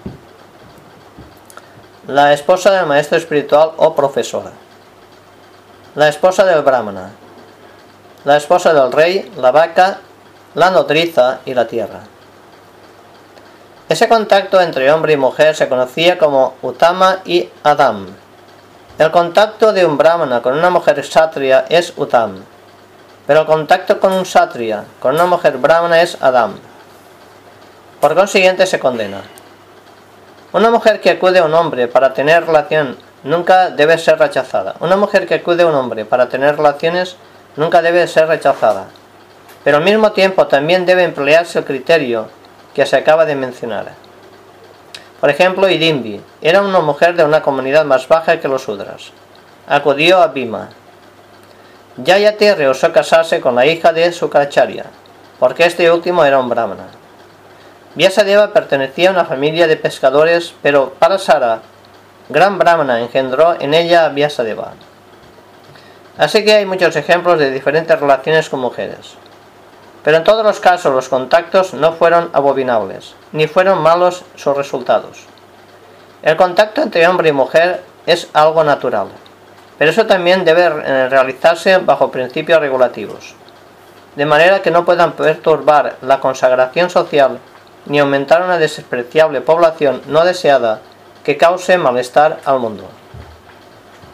La 2.06 2.32
esposa 2.32 2.72
del 2.72 2.86
maestro 2.86 3.16
espiritual 3.16 3.72
o 3.76 3.94
profesora. 3.94 4.50
La 5.94 6.08
esposa 6.08 6.44
del 6.44 6.62
brahmana. 6.62 7.10
La 8.24 8.36
esposa 8.36 8.74
del 8.74 8.92
rey, 8.92 9.32
la 9.36 9.52
vaca, 9.52 10.00
la 10.54 10.70
nodriza 10.70 11.40
y 11.44 11.54
la 11.54 11.66
tierra. 11.66 12.00
Ese 13.88 14.08
contacto 14.08 14.60
entre 14.60 14.90
hombre 14.92 15.12
y 15.12 15.16
mujer 15.16 15.54
se 15.54 15.68
conocía 15.68 16.18
como 16.18 16.54
Utama 16.62 17.18
y 17.24 17.48
Adam. 17.62 18.06
El 18.98 19.10
contacto 19.10 19.72
de 19.72 19.84
un 19.86 19.96
brahmana 19.96 20.42
con 20.42 20.56
una 20.56 20.70
mujer 20.70 21.04
satria 21.04 21.64
es 21.68 21.92
Utam, 21.96 22.44
pero 23.26 23.40
el 23.40 23.46
contacto 23.46 23.98
con 23.98 24.12
un 24.12 24.26
satria 24.26 24.84
con 25.00 25.14
una 25.14 25.26
mujer 25.26 25.58
brahmana 25.58 26.02
es 26.02 26.16
Adam. 26.20 26.54
Por 28.00 28.14
consiguiente 28.14 28.66
se 28.66 28.78
condena. 28.78 29.22
Una 30.52 30.70
mujer 30.70 31.00
que 31.00 31.10
acude 31.10 31.38
a 31.38 31.44
un 31.44 31.54
hombre 31.54 31.86
para 31.86 32.12
tener 32.12 32.46
relación 32.46 32.96
nunca 33.22 33.70
debe 33.70 33.98
ser 33.98 34.18
rechazada. 34.18 34.74
Una 34.80 34.96
mujer 34.96 35.26
que 35.26 35.34
acude 35.34 35.62
a 35.62 35.66
un 35.66 35.74
hombre 35.74 36.04
para 36.04 36.28
tener 36.28 36.56
relaciones 36.56 37.16
nunca 37.56 37.82
debe 37.82 38.06
ser 38.08 38.26
rechazada. 38.26 38.86
Pero 39.64 39.78
al 39.78 39.84
mismo 39.84 40.12
tiempo 40.12 40.46
también 40.46 40.86
debe 40.86 41.04
emplearse 41.04 41.58
el 41.58 41.64
criterio 41.64 42.28
que 42.74 42.86
se 42.86 42.96
acaba 42.96 43.26
de 43.26 43.34
mencionar. 43.34 43.92
Por 45.20 45.28
ejemplo, 45.28 45.68
Idimbi 45.68 46.20
era 46.40 46.62
una 46.62 46.80
mujer 46.80 47.14
de 47.14 47.24
una 47.24 47.42
comunidad 47.42 47.84
más 47.84 48.08
baja 48.08 48.40
que 48.40 48.48
los 48.48 48.62
Sudras. 48.62 49.12
Acudió 49.66 50.22
a 50.22 50.28
Bhima. 50.28 50.70
Yayate 51.98 52.54
rehusó 52.54 52.90
casarse 52.92 53.40
con 53.40 53.54
la 53.54 53.66
hija 53.66 53.92
de 53.92 54.10
Sukracharya, 54.12 54.86
porque 55.38 55.66
este 55.66 55.90
último 55.90 56.24
era 56.24 56.38
un 56.38 56.48
brahmana. 56.48 56.86
Vyasadeva 57.94 58.52
pertenecía 58.52 59.10
a 59.10 59.12
una 59.12 59.24
familia 59.26 59.66
de 59.66 59.76
pescadores, 59.76 60.54
pero 60.62 60.94
para 60.98 61.18
Sara, 61.18 61.60
gran 62.30 62.56
brahmana, 62.56 63.00
engendró 63.00 63.60
en 63.60 63.74
ella 63.74 64.06
a 64.06 64.08
Vyasadeva. 64.08 64.72
Así 66.16 66.44
que 66.44 66.54
hay 66.54 66.66
muchos 66.66 66.96
ejemplos 66.96 67.38
de 67.38 67.50
diferentes 67.50 67.98
relaciones 67.98 68.48
con 68.48 68.60
mujeres. 68.60 69.16
Pero 70.02 70.16
en 70.16 70.24
todos 70.24 70.44
los 70.44 70.60
casos 70.60 70.94
los 70.94 71.08
contactos 71.08 71.74
no 71.74 71.92
fueron 71.92 72.30
abobinables, 72.32 73.14
ni 73.32 73.46
fueron 73.46 73.82
malos 73.82 74.24
sus 74.34 74.56
resultados. 74.56 75.26
El 76.22 76.36
contacto 76.36 76.82
entre 76.82 77.06
hombre 77.06 77.28
y 77.28 77.32
mujer 77.32 77.82
es 78.06 78.28
algo 78.32 78.64
natural, 78.64 79.08
pero 79.78 79.90
eso 79.90 80.06
también 80.06 80.44
debe 80.44 81.08
realizarse 81.08 81.78
bajo 81.78 82.10
principios 82.10 82.60
regulativos. 82.60 83.34
de 84.16 84.26
manera 84.26 84.60
que 84.60 84.70
no 84.70 84.84
puedan 84.84 85.12
perturbar 85.12 85.96
la 86.02 86.20
consagración 86.20 86.90
social 86.90 87.38
ni 87.86 87.98
aumentar 88.00 88.42
una 88.42 88.58
despreciable 88.58 89.40
población 89.40 90.02
no 90.06 90.24
deseada 90.24 90.80
que 91.24 91.36
cause 91.36 91.78
malestar 91.78 92.40
al 92.44 92.58
mundo. 92.58 92.84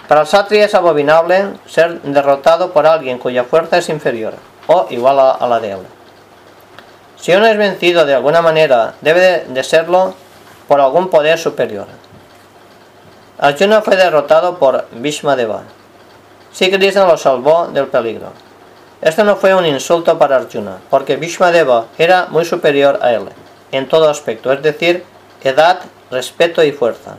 Para 0.06 0.20
el 0.20 0.26
satri 0.26 0.58
es 0.58 0.74
abominable 0.74 1.54
ser 1.66 2.00
derrotado 2.02 2.72
por 2.72 2.86
alguien 2.86 3.18
cuya 3.18 3.44
fuerza 3.44 3.78
es 3.78 3.88
inferior 3.88 4.34
o 4.66 4.86
igual 4.90 5.18
a, 5.18 5.46
la 5.46 5.60
de 5.60 5.72
él. 5.72 5.78
Si 7.16 7.32
uno 7.32 7.46
es 7.46 7.56
vencido 7.56 8.04
de 8.04 8.14
alguna 8.14 8.42
manera, 8.42 8.94
debe 9.00 9.44
de 9.48 9.64
serlo 9.64 10.14
por 10.68 10.80
algún 10.80 11.08
poder 11.08 11.38
superior. 11.38 11.86
Arjuna 13.38 13.82
fue 13.82 13.96
derrotado 13.96 14.58
por 14.58 14.86
Deva. 14.90 15.62
Si 16.52 16.70
Krishna 16.70 17.06
lo 17.06 17.16
salvó 17.18 17.66
del 17.66 17.86
peligro. 17.88 18.32
Esto 19.02 19.24
no 19.24 19.36
fue 19.36 19.54
un 19.54 19.66
insulto 19.66 20.18
para 20.18 20.36
Arjuna, 20.36 20.78
porque 20.88 21.16
Deva 21.16 21.84
era 21.98 22.26
muy 22.30 22.46
superior 22.46 22.98
a 23.02 23.12
él, 23.12 23.28
en 23.72 23.88
todo 23.88 24.08
aspecto, 24.08 24.52
es 24.52 24.62
decir, 24.62 25.04
edad, 25.44 25.80
respeto 26.10 26.62
y 26.64 26.72
fuerza. 26.72 27.16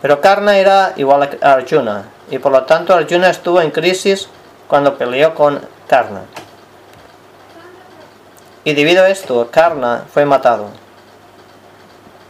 Pero 0.00 0.20
Karna 0.22 0.56
era 0.56 0.94
igual 0.96 1.38
a 1.42 1.52
Arjuna, 1.52 2.04
y 2.30 2.38
por 2.38 2.50
lo 2.50 2.62
tanto 2.62 2.94
Arjuna 2.94 3.28
estuvo 3.28 3.60
en 3.60 3.70
crisis 3.70 4.28
cuando 4.68 4.96
peleó 4.96 5.34
con 5.34 5.60
Karna. 5.92 6.22
Y 8.64 8.72
debido 8.72 9.04
a 9.04 9.10
esto, 9.10 9.50
Karna 9.50 10.06
fue 10.10 10.24
matado 10.24 10.70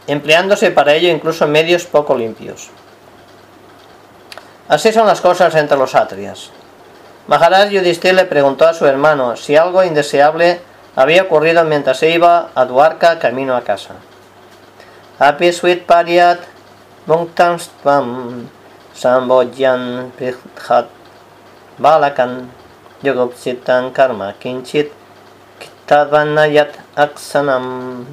empleándose 0.05 0.69
para 0.69 0.95
ello 0.95 1.07
incluso 1.07 1.47
medios 1.47 1.85
poco 1.85 2.17
limpios. 2.17 2.71
Así 4.67 4.91
son 4.91 5.07
las 5.07 5.21
cosas 5.21 5.55
entre 5.55 5.77
los 5.77 5.95
atrias. 5.95 6.49
Maharaj 7.27 7.69
Yudhishthir 7.69 8.13
le 8.15 8.25
preguntó 8.25 8.67
a 8.67 8.73
su 8.73 8.85
hermano 8.85 9.37
si 9.37 9.55
algo 9.55 9.81
indeseable 9.81 10.59
había 10.97 11.23
ocurrido 11.23 11.63
mientras 11.63 11.99
se 11.99 12.09
iba 12.09 12.49
a 12.53 12.65
Duarca 12.65 13.17
camino 13.17 13.55
a 13.55 13.61
casa. 13.61 13.93
Api 15.19 15.53
sweet 15.53 15.85
pariat 15.85 16.39
tvam 17.05 18.49
sambodyan 18.93 20.11
prikhat 20.17 20.87
balakan 21.77 22.51
yogopsitan 23.03 23.91
karma 23.91 24.33
kinchit 24.39 24.91
kittavanayat 25.59 26.79
aksanam 26.95 28.05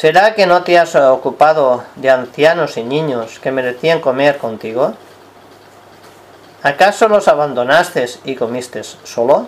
¿Será 0.00 0.34
que 0.34 0.46
no 0.46 0.62
te 0.62 0.78
has 0.78 0.94
ocupado 0.96 1.84
de 1.96 2.08
ancianos 2.08 2.78
y 2.78 2.82
niños 2.82 3.38
que 3.38 3.52
merecían 3.52 4.00
comer 4.00 4.38
contigo? 4.38 4.94
¿Acaso 6.62 7.06
los 7.06 7.28
abandonaste 7.28 8.06
y 8.24 8.34
comiste 8.34 8.82
solo? 8.82 9.46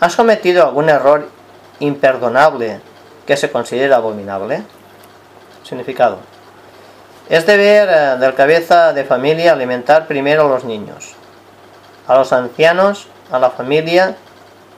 ¿Has 0.00 0.16
cometido 0.16 0.64
algún 0.64 0.88
error 0.88 1.28
imperdonable 1.78 2.80
que 3.24 3.36
se 3.36 3.52
considera 3.52 3.98
abominable? 3.98 4.64
Significado. 5.62 6.18
Es 7.28 7.46
deber 7.46 7.88
eh, 7.88 8.16
del 8.18 8.34
cabeza 8.34 8.92
de 8.92 9.04
familia 9.04 9.52
alimentar 9.52 10.08
primero 10.08 10.46
a 10.46 10.48
los 10.48 10.64
niños, 10.64 11.14
a 12.10 12.16
los 12.16 12.32
ancianos, 12.32 13.06
a 13.30 13.38
la 13.38 13.50
familia, 13.50 14.16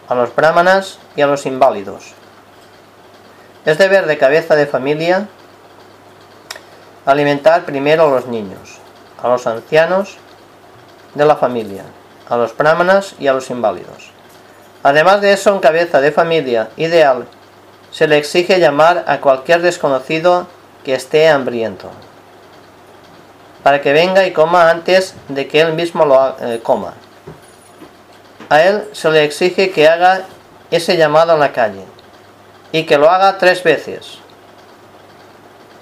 a 0.06 0.14
los 0.14 0.36
brahmanas 0.36 0.98
y 1.16 1.22
a 1.22 1.26
los 1.26 1.46
inválidos. 1.46 2.12
Es 3.64 3.78
deber 3.78 4.04
de 4.04 4.18
cabeza 4.18 4.54
de 4.54 4.66
familia 4.66 5.28
alimentar 7.06 7.64
primero 7.64 8.02
a 8.02 8.10
los 8.10 8.26
niños, 8.26 8.76
a 9.22 9.28
los 9.28 9.46
ancianos 9.46 10.18
de 11.14 11.24
la 11.24 11.36
familia, 11.36 11.84
a 12.28 12.36
los 12.36 12.54
brahmanas 12.54 13.14
y 13.18 13.28
a 13.28 13.32
los 13.32 13.48
inválidos. 13.48 14.10
Además 14.82 15.22
de 15.22 15.32
eso, 15.32 15.54
en 15.54 15.60
cabeza 15.60 16.02
de 16.02 16.12
familia 16.12 16.68
ideal 16.76 17.26
se 17.92 18.08
le 18.08 18.18
exige 18.18 18.60
llamar 18.60 19.06
a 19.06 19.22
cualquier 19.22 19.62
desconocido 19.62 20.48
que 20.84 20.94
esté 20.94 21.30
hambriento, 21.30 21.88
para 23.62 23.80
que 23.80 23.94
venga 23.94 24.26
y 24.26 24.34
coma 24.34 24.68
antes 24.68 25.14
de 25.28 25.48
que 25.48 25.62
él 25.62 25.72
mismo 25.72 26.04
lo 26.04 26.36
eh, 26.38 26.60
coma. 26.62 26.92
A 28.52 28.62
él 28.64 28.84
se 28.92 29.10
le 29.10 29.24
exige 29.24 29.70
que 29.70 29.88
haga 29.88 30.26
ese 30.70 30.98
llamado 30.98 31.32
en 31.32 31.40
la 31.40 31.52
calle, 31.52 31.86
y 32.70 32.84
que 32.84 32.98
lo 32.98 33.08
haga 33.08 33.38
tres 33.38 33.62
veces. 33.62 34.18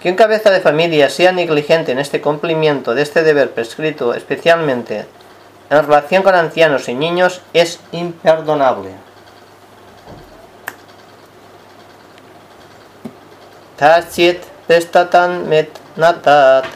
Que 0.01 0.09
un 0.09 0.15
cabeza 0.15 0.53
de 0.53 0.61
familia 0.61 1.11
sea 1.11 1.33
negligente 1.33 1.91
en 1.91 1.99
este 1.99 2.21
cumplimiento 2.21 2.95
de 2.95 3.03
este 3.03 3.25
deber 3.25 3.51
prescrito, 3.51 4.15
especialmente 4.15 5.05
en 5.69 5.83
relación 5.85 6.23
con 6.23 6.37
ancianos 6.37 6.89
y 6.89 6.95
niños, 6.95 7.41
es 7.55 7.81
imperdonable. 7.91 8.93
Tachit 13.79 14.45
pestatan 14.69 15.49
met 15.49 15.71
natat 15.97 16.67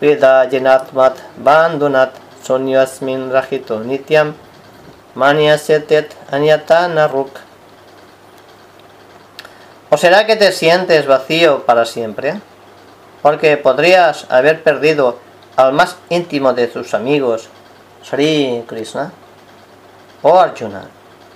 Veda 0.00 0.48
jenatmat 0.48 1.18
bandunat 1.36 2.14
sonyasmin 2.42 3.30
rajito 3.30 3.80
nityam 3.80 4.47
anyata 5.16 6.88
naruk 6.88 7.30
¿O 9.90 9.96
será 9.96 10.26
que 10.26 10.36
te 10.36 10.52
sientes 10.52 11.06
vacío 11.06 11.64
para 11.64 11.86
siempre? 11.86 12.40
Porque 13.22 13.56
podrías 13.56 14.26
haber 14.28 14.62
perdido 14.62 15.18
al 15.56 15.72
más 15.72 15.96
íntimo 16.10 16.52
de 16.52 16.68
tus 16.68 16.92
amigos, 16.92 17.48
Sri 18.04 18.64
Krishna. 18.68 19.12
Oh 20.20 20.38
Arjuna, 20.38 20.90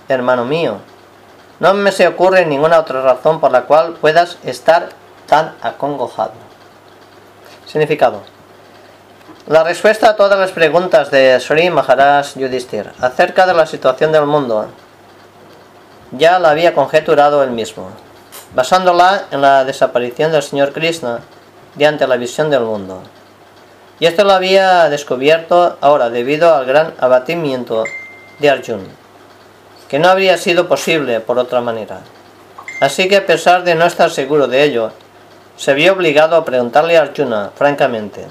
hermano 0.07 0.45
mío, 0.45 0.77
no 1.59 1.73
me 1.73 1.91
se 1.91 2.07
ocurre 2.07 2.45
ninguna 2.45 2.79
otra 2.79 3.01
razón 3.01 3.39
por 3.39 3.51
la 3.51 3.63
cual 3.63 3.93
puedas 3.93 4.37
estar 4.43 4.89
tan 5.25 5.55
acongojado. 5.61 6.33
Significado. 7.65 8.32
La 9.47 9.65
respuesta 9.65 10.09
a 10.09 10.15
todas 10.15 10.39
las 10.39 10.51
preguntas 10.51 11.11
de 11.11 11.37
Sri 11.41 11.69
Maharaj 11.69 12.35
Yudhishthir 12.35 12.91
acerca 13.01 13.45
de 13.45 13.53
la 13.53 13.65
situación 13.65 14.13
del 14.13 14.25
mundo 14.25 14.67
ya 16.11 16.39
la 16.39 16.51
había 16.51 16.73
conjeturado 16.73 17.43
él 17.43 17.51
mismo 17.51 17.89
basándola 18.55 19.25
en 19.31 19.41
la 19.41 19.65
desaparición 19.65 20.31
del 20.31 20.43
señor 20.43 20.71
Krishna 20.71 21.19
diante 21.75 22.07
la 22.07 22.17
visión 22.17 22.49
del 22.49 22.61
mundo. 22.61 23.01
Y 23.99 24.05
esto 24.05 24.23
lo 24.23 24.31
había 24.31 24.89
descubierto 24.89 25.77
ahora 25.81 26.09
debido 26.09 26.53
al 26.55 26.65
gran 26.65 26.93
abatimiento 26.99 27.83
de 28.39 28.49
Arjun, 28.49 28.87
que 29.87 29.99
no 29.99 30.07
habría 30.07 30.37
sido 30.37 30.67
posible 30.67 31.19
por 31.19 31.39
otra 31.39 31.61
manera. 31.61 32.01
Así 32.79 33.07
que 33.07 33.17
a 33.17 33.25
pesar 33.25 33.63
de 33.63 33.75
no 33.75 33.85
estar 33.85 34.09
seguro 34.09 34.47
de 34.47 34.63
ello, 34.63 34.91
se 35.57 35.73
vio 35.73 35.93
obligado 35.93 36.35
a 36.35 36.45
preguntarle 36.45 36.97
a 36.97 37.01
Arjuna 37.01 37.51
francamente, 37.55 38.25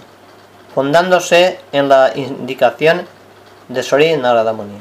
fundándose 0.75 1.59
en 1.73 1.89
la 1.89 2.13
indicación 2.15 3.07
de 3.69 3.83
Sri 3.83 4.17
Narada 4.17 4.53
Muni. 4.53 4.81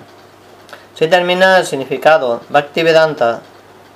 Se 0.95 1.07
termina 1.07 1.57
el 1.57 1.65
significado 1.65 2.41
Bhaktivedanta 2.49 3.41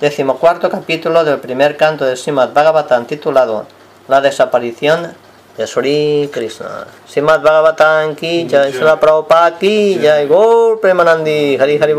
decimocuarto 0.00 0.68
capítulo 0.68 1.24
del 1.24 1.38
primer 1.38 1.76
canto 1.76 2.04
de 2.04 2.16
Srimad 2.16 2.52
Bhagavatam 2.52 3.06
titulado 3.06 3.66
La 4.08 4.20
desaparición 4.20 5.14
de 5.56 5.66
Sri 5.66 6.28
Krishna. 6.32 6.86
Srimad 7.08 7.40
Bhagavatam 7.42 8.14
ki 8.14 8.46
jai, 8.48 8.72
Srila 8.72 9.00
Prabhupada 9.00 9.58
ki 9.58 9.98
jai, 10.02 10.26
Gol 10.26 10.78
Premanandi, 10.80 11.56
Hari 11.56 11.78
Hari 11.78 11.94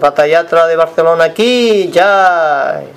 Ratayatra 0.00 0.66
de 0.66 0.76
Barcelona 0.76 1.32
ki 1.32 1.90
jai. 1.92 2.92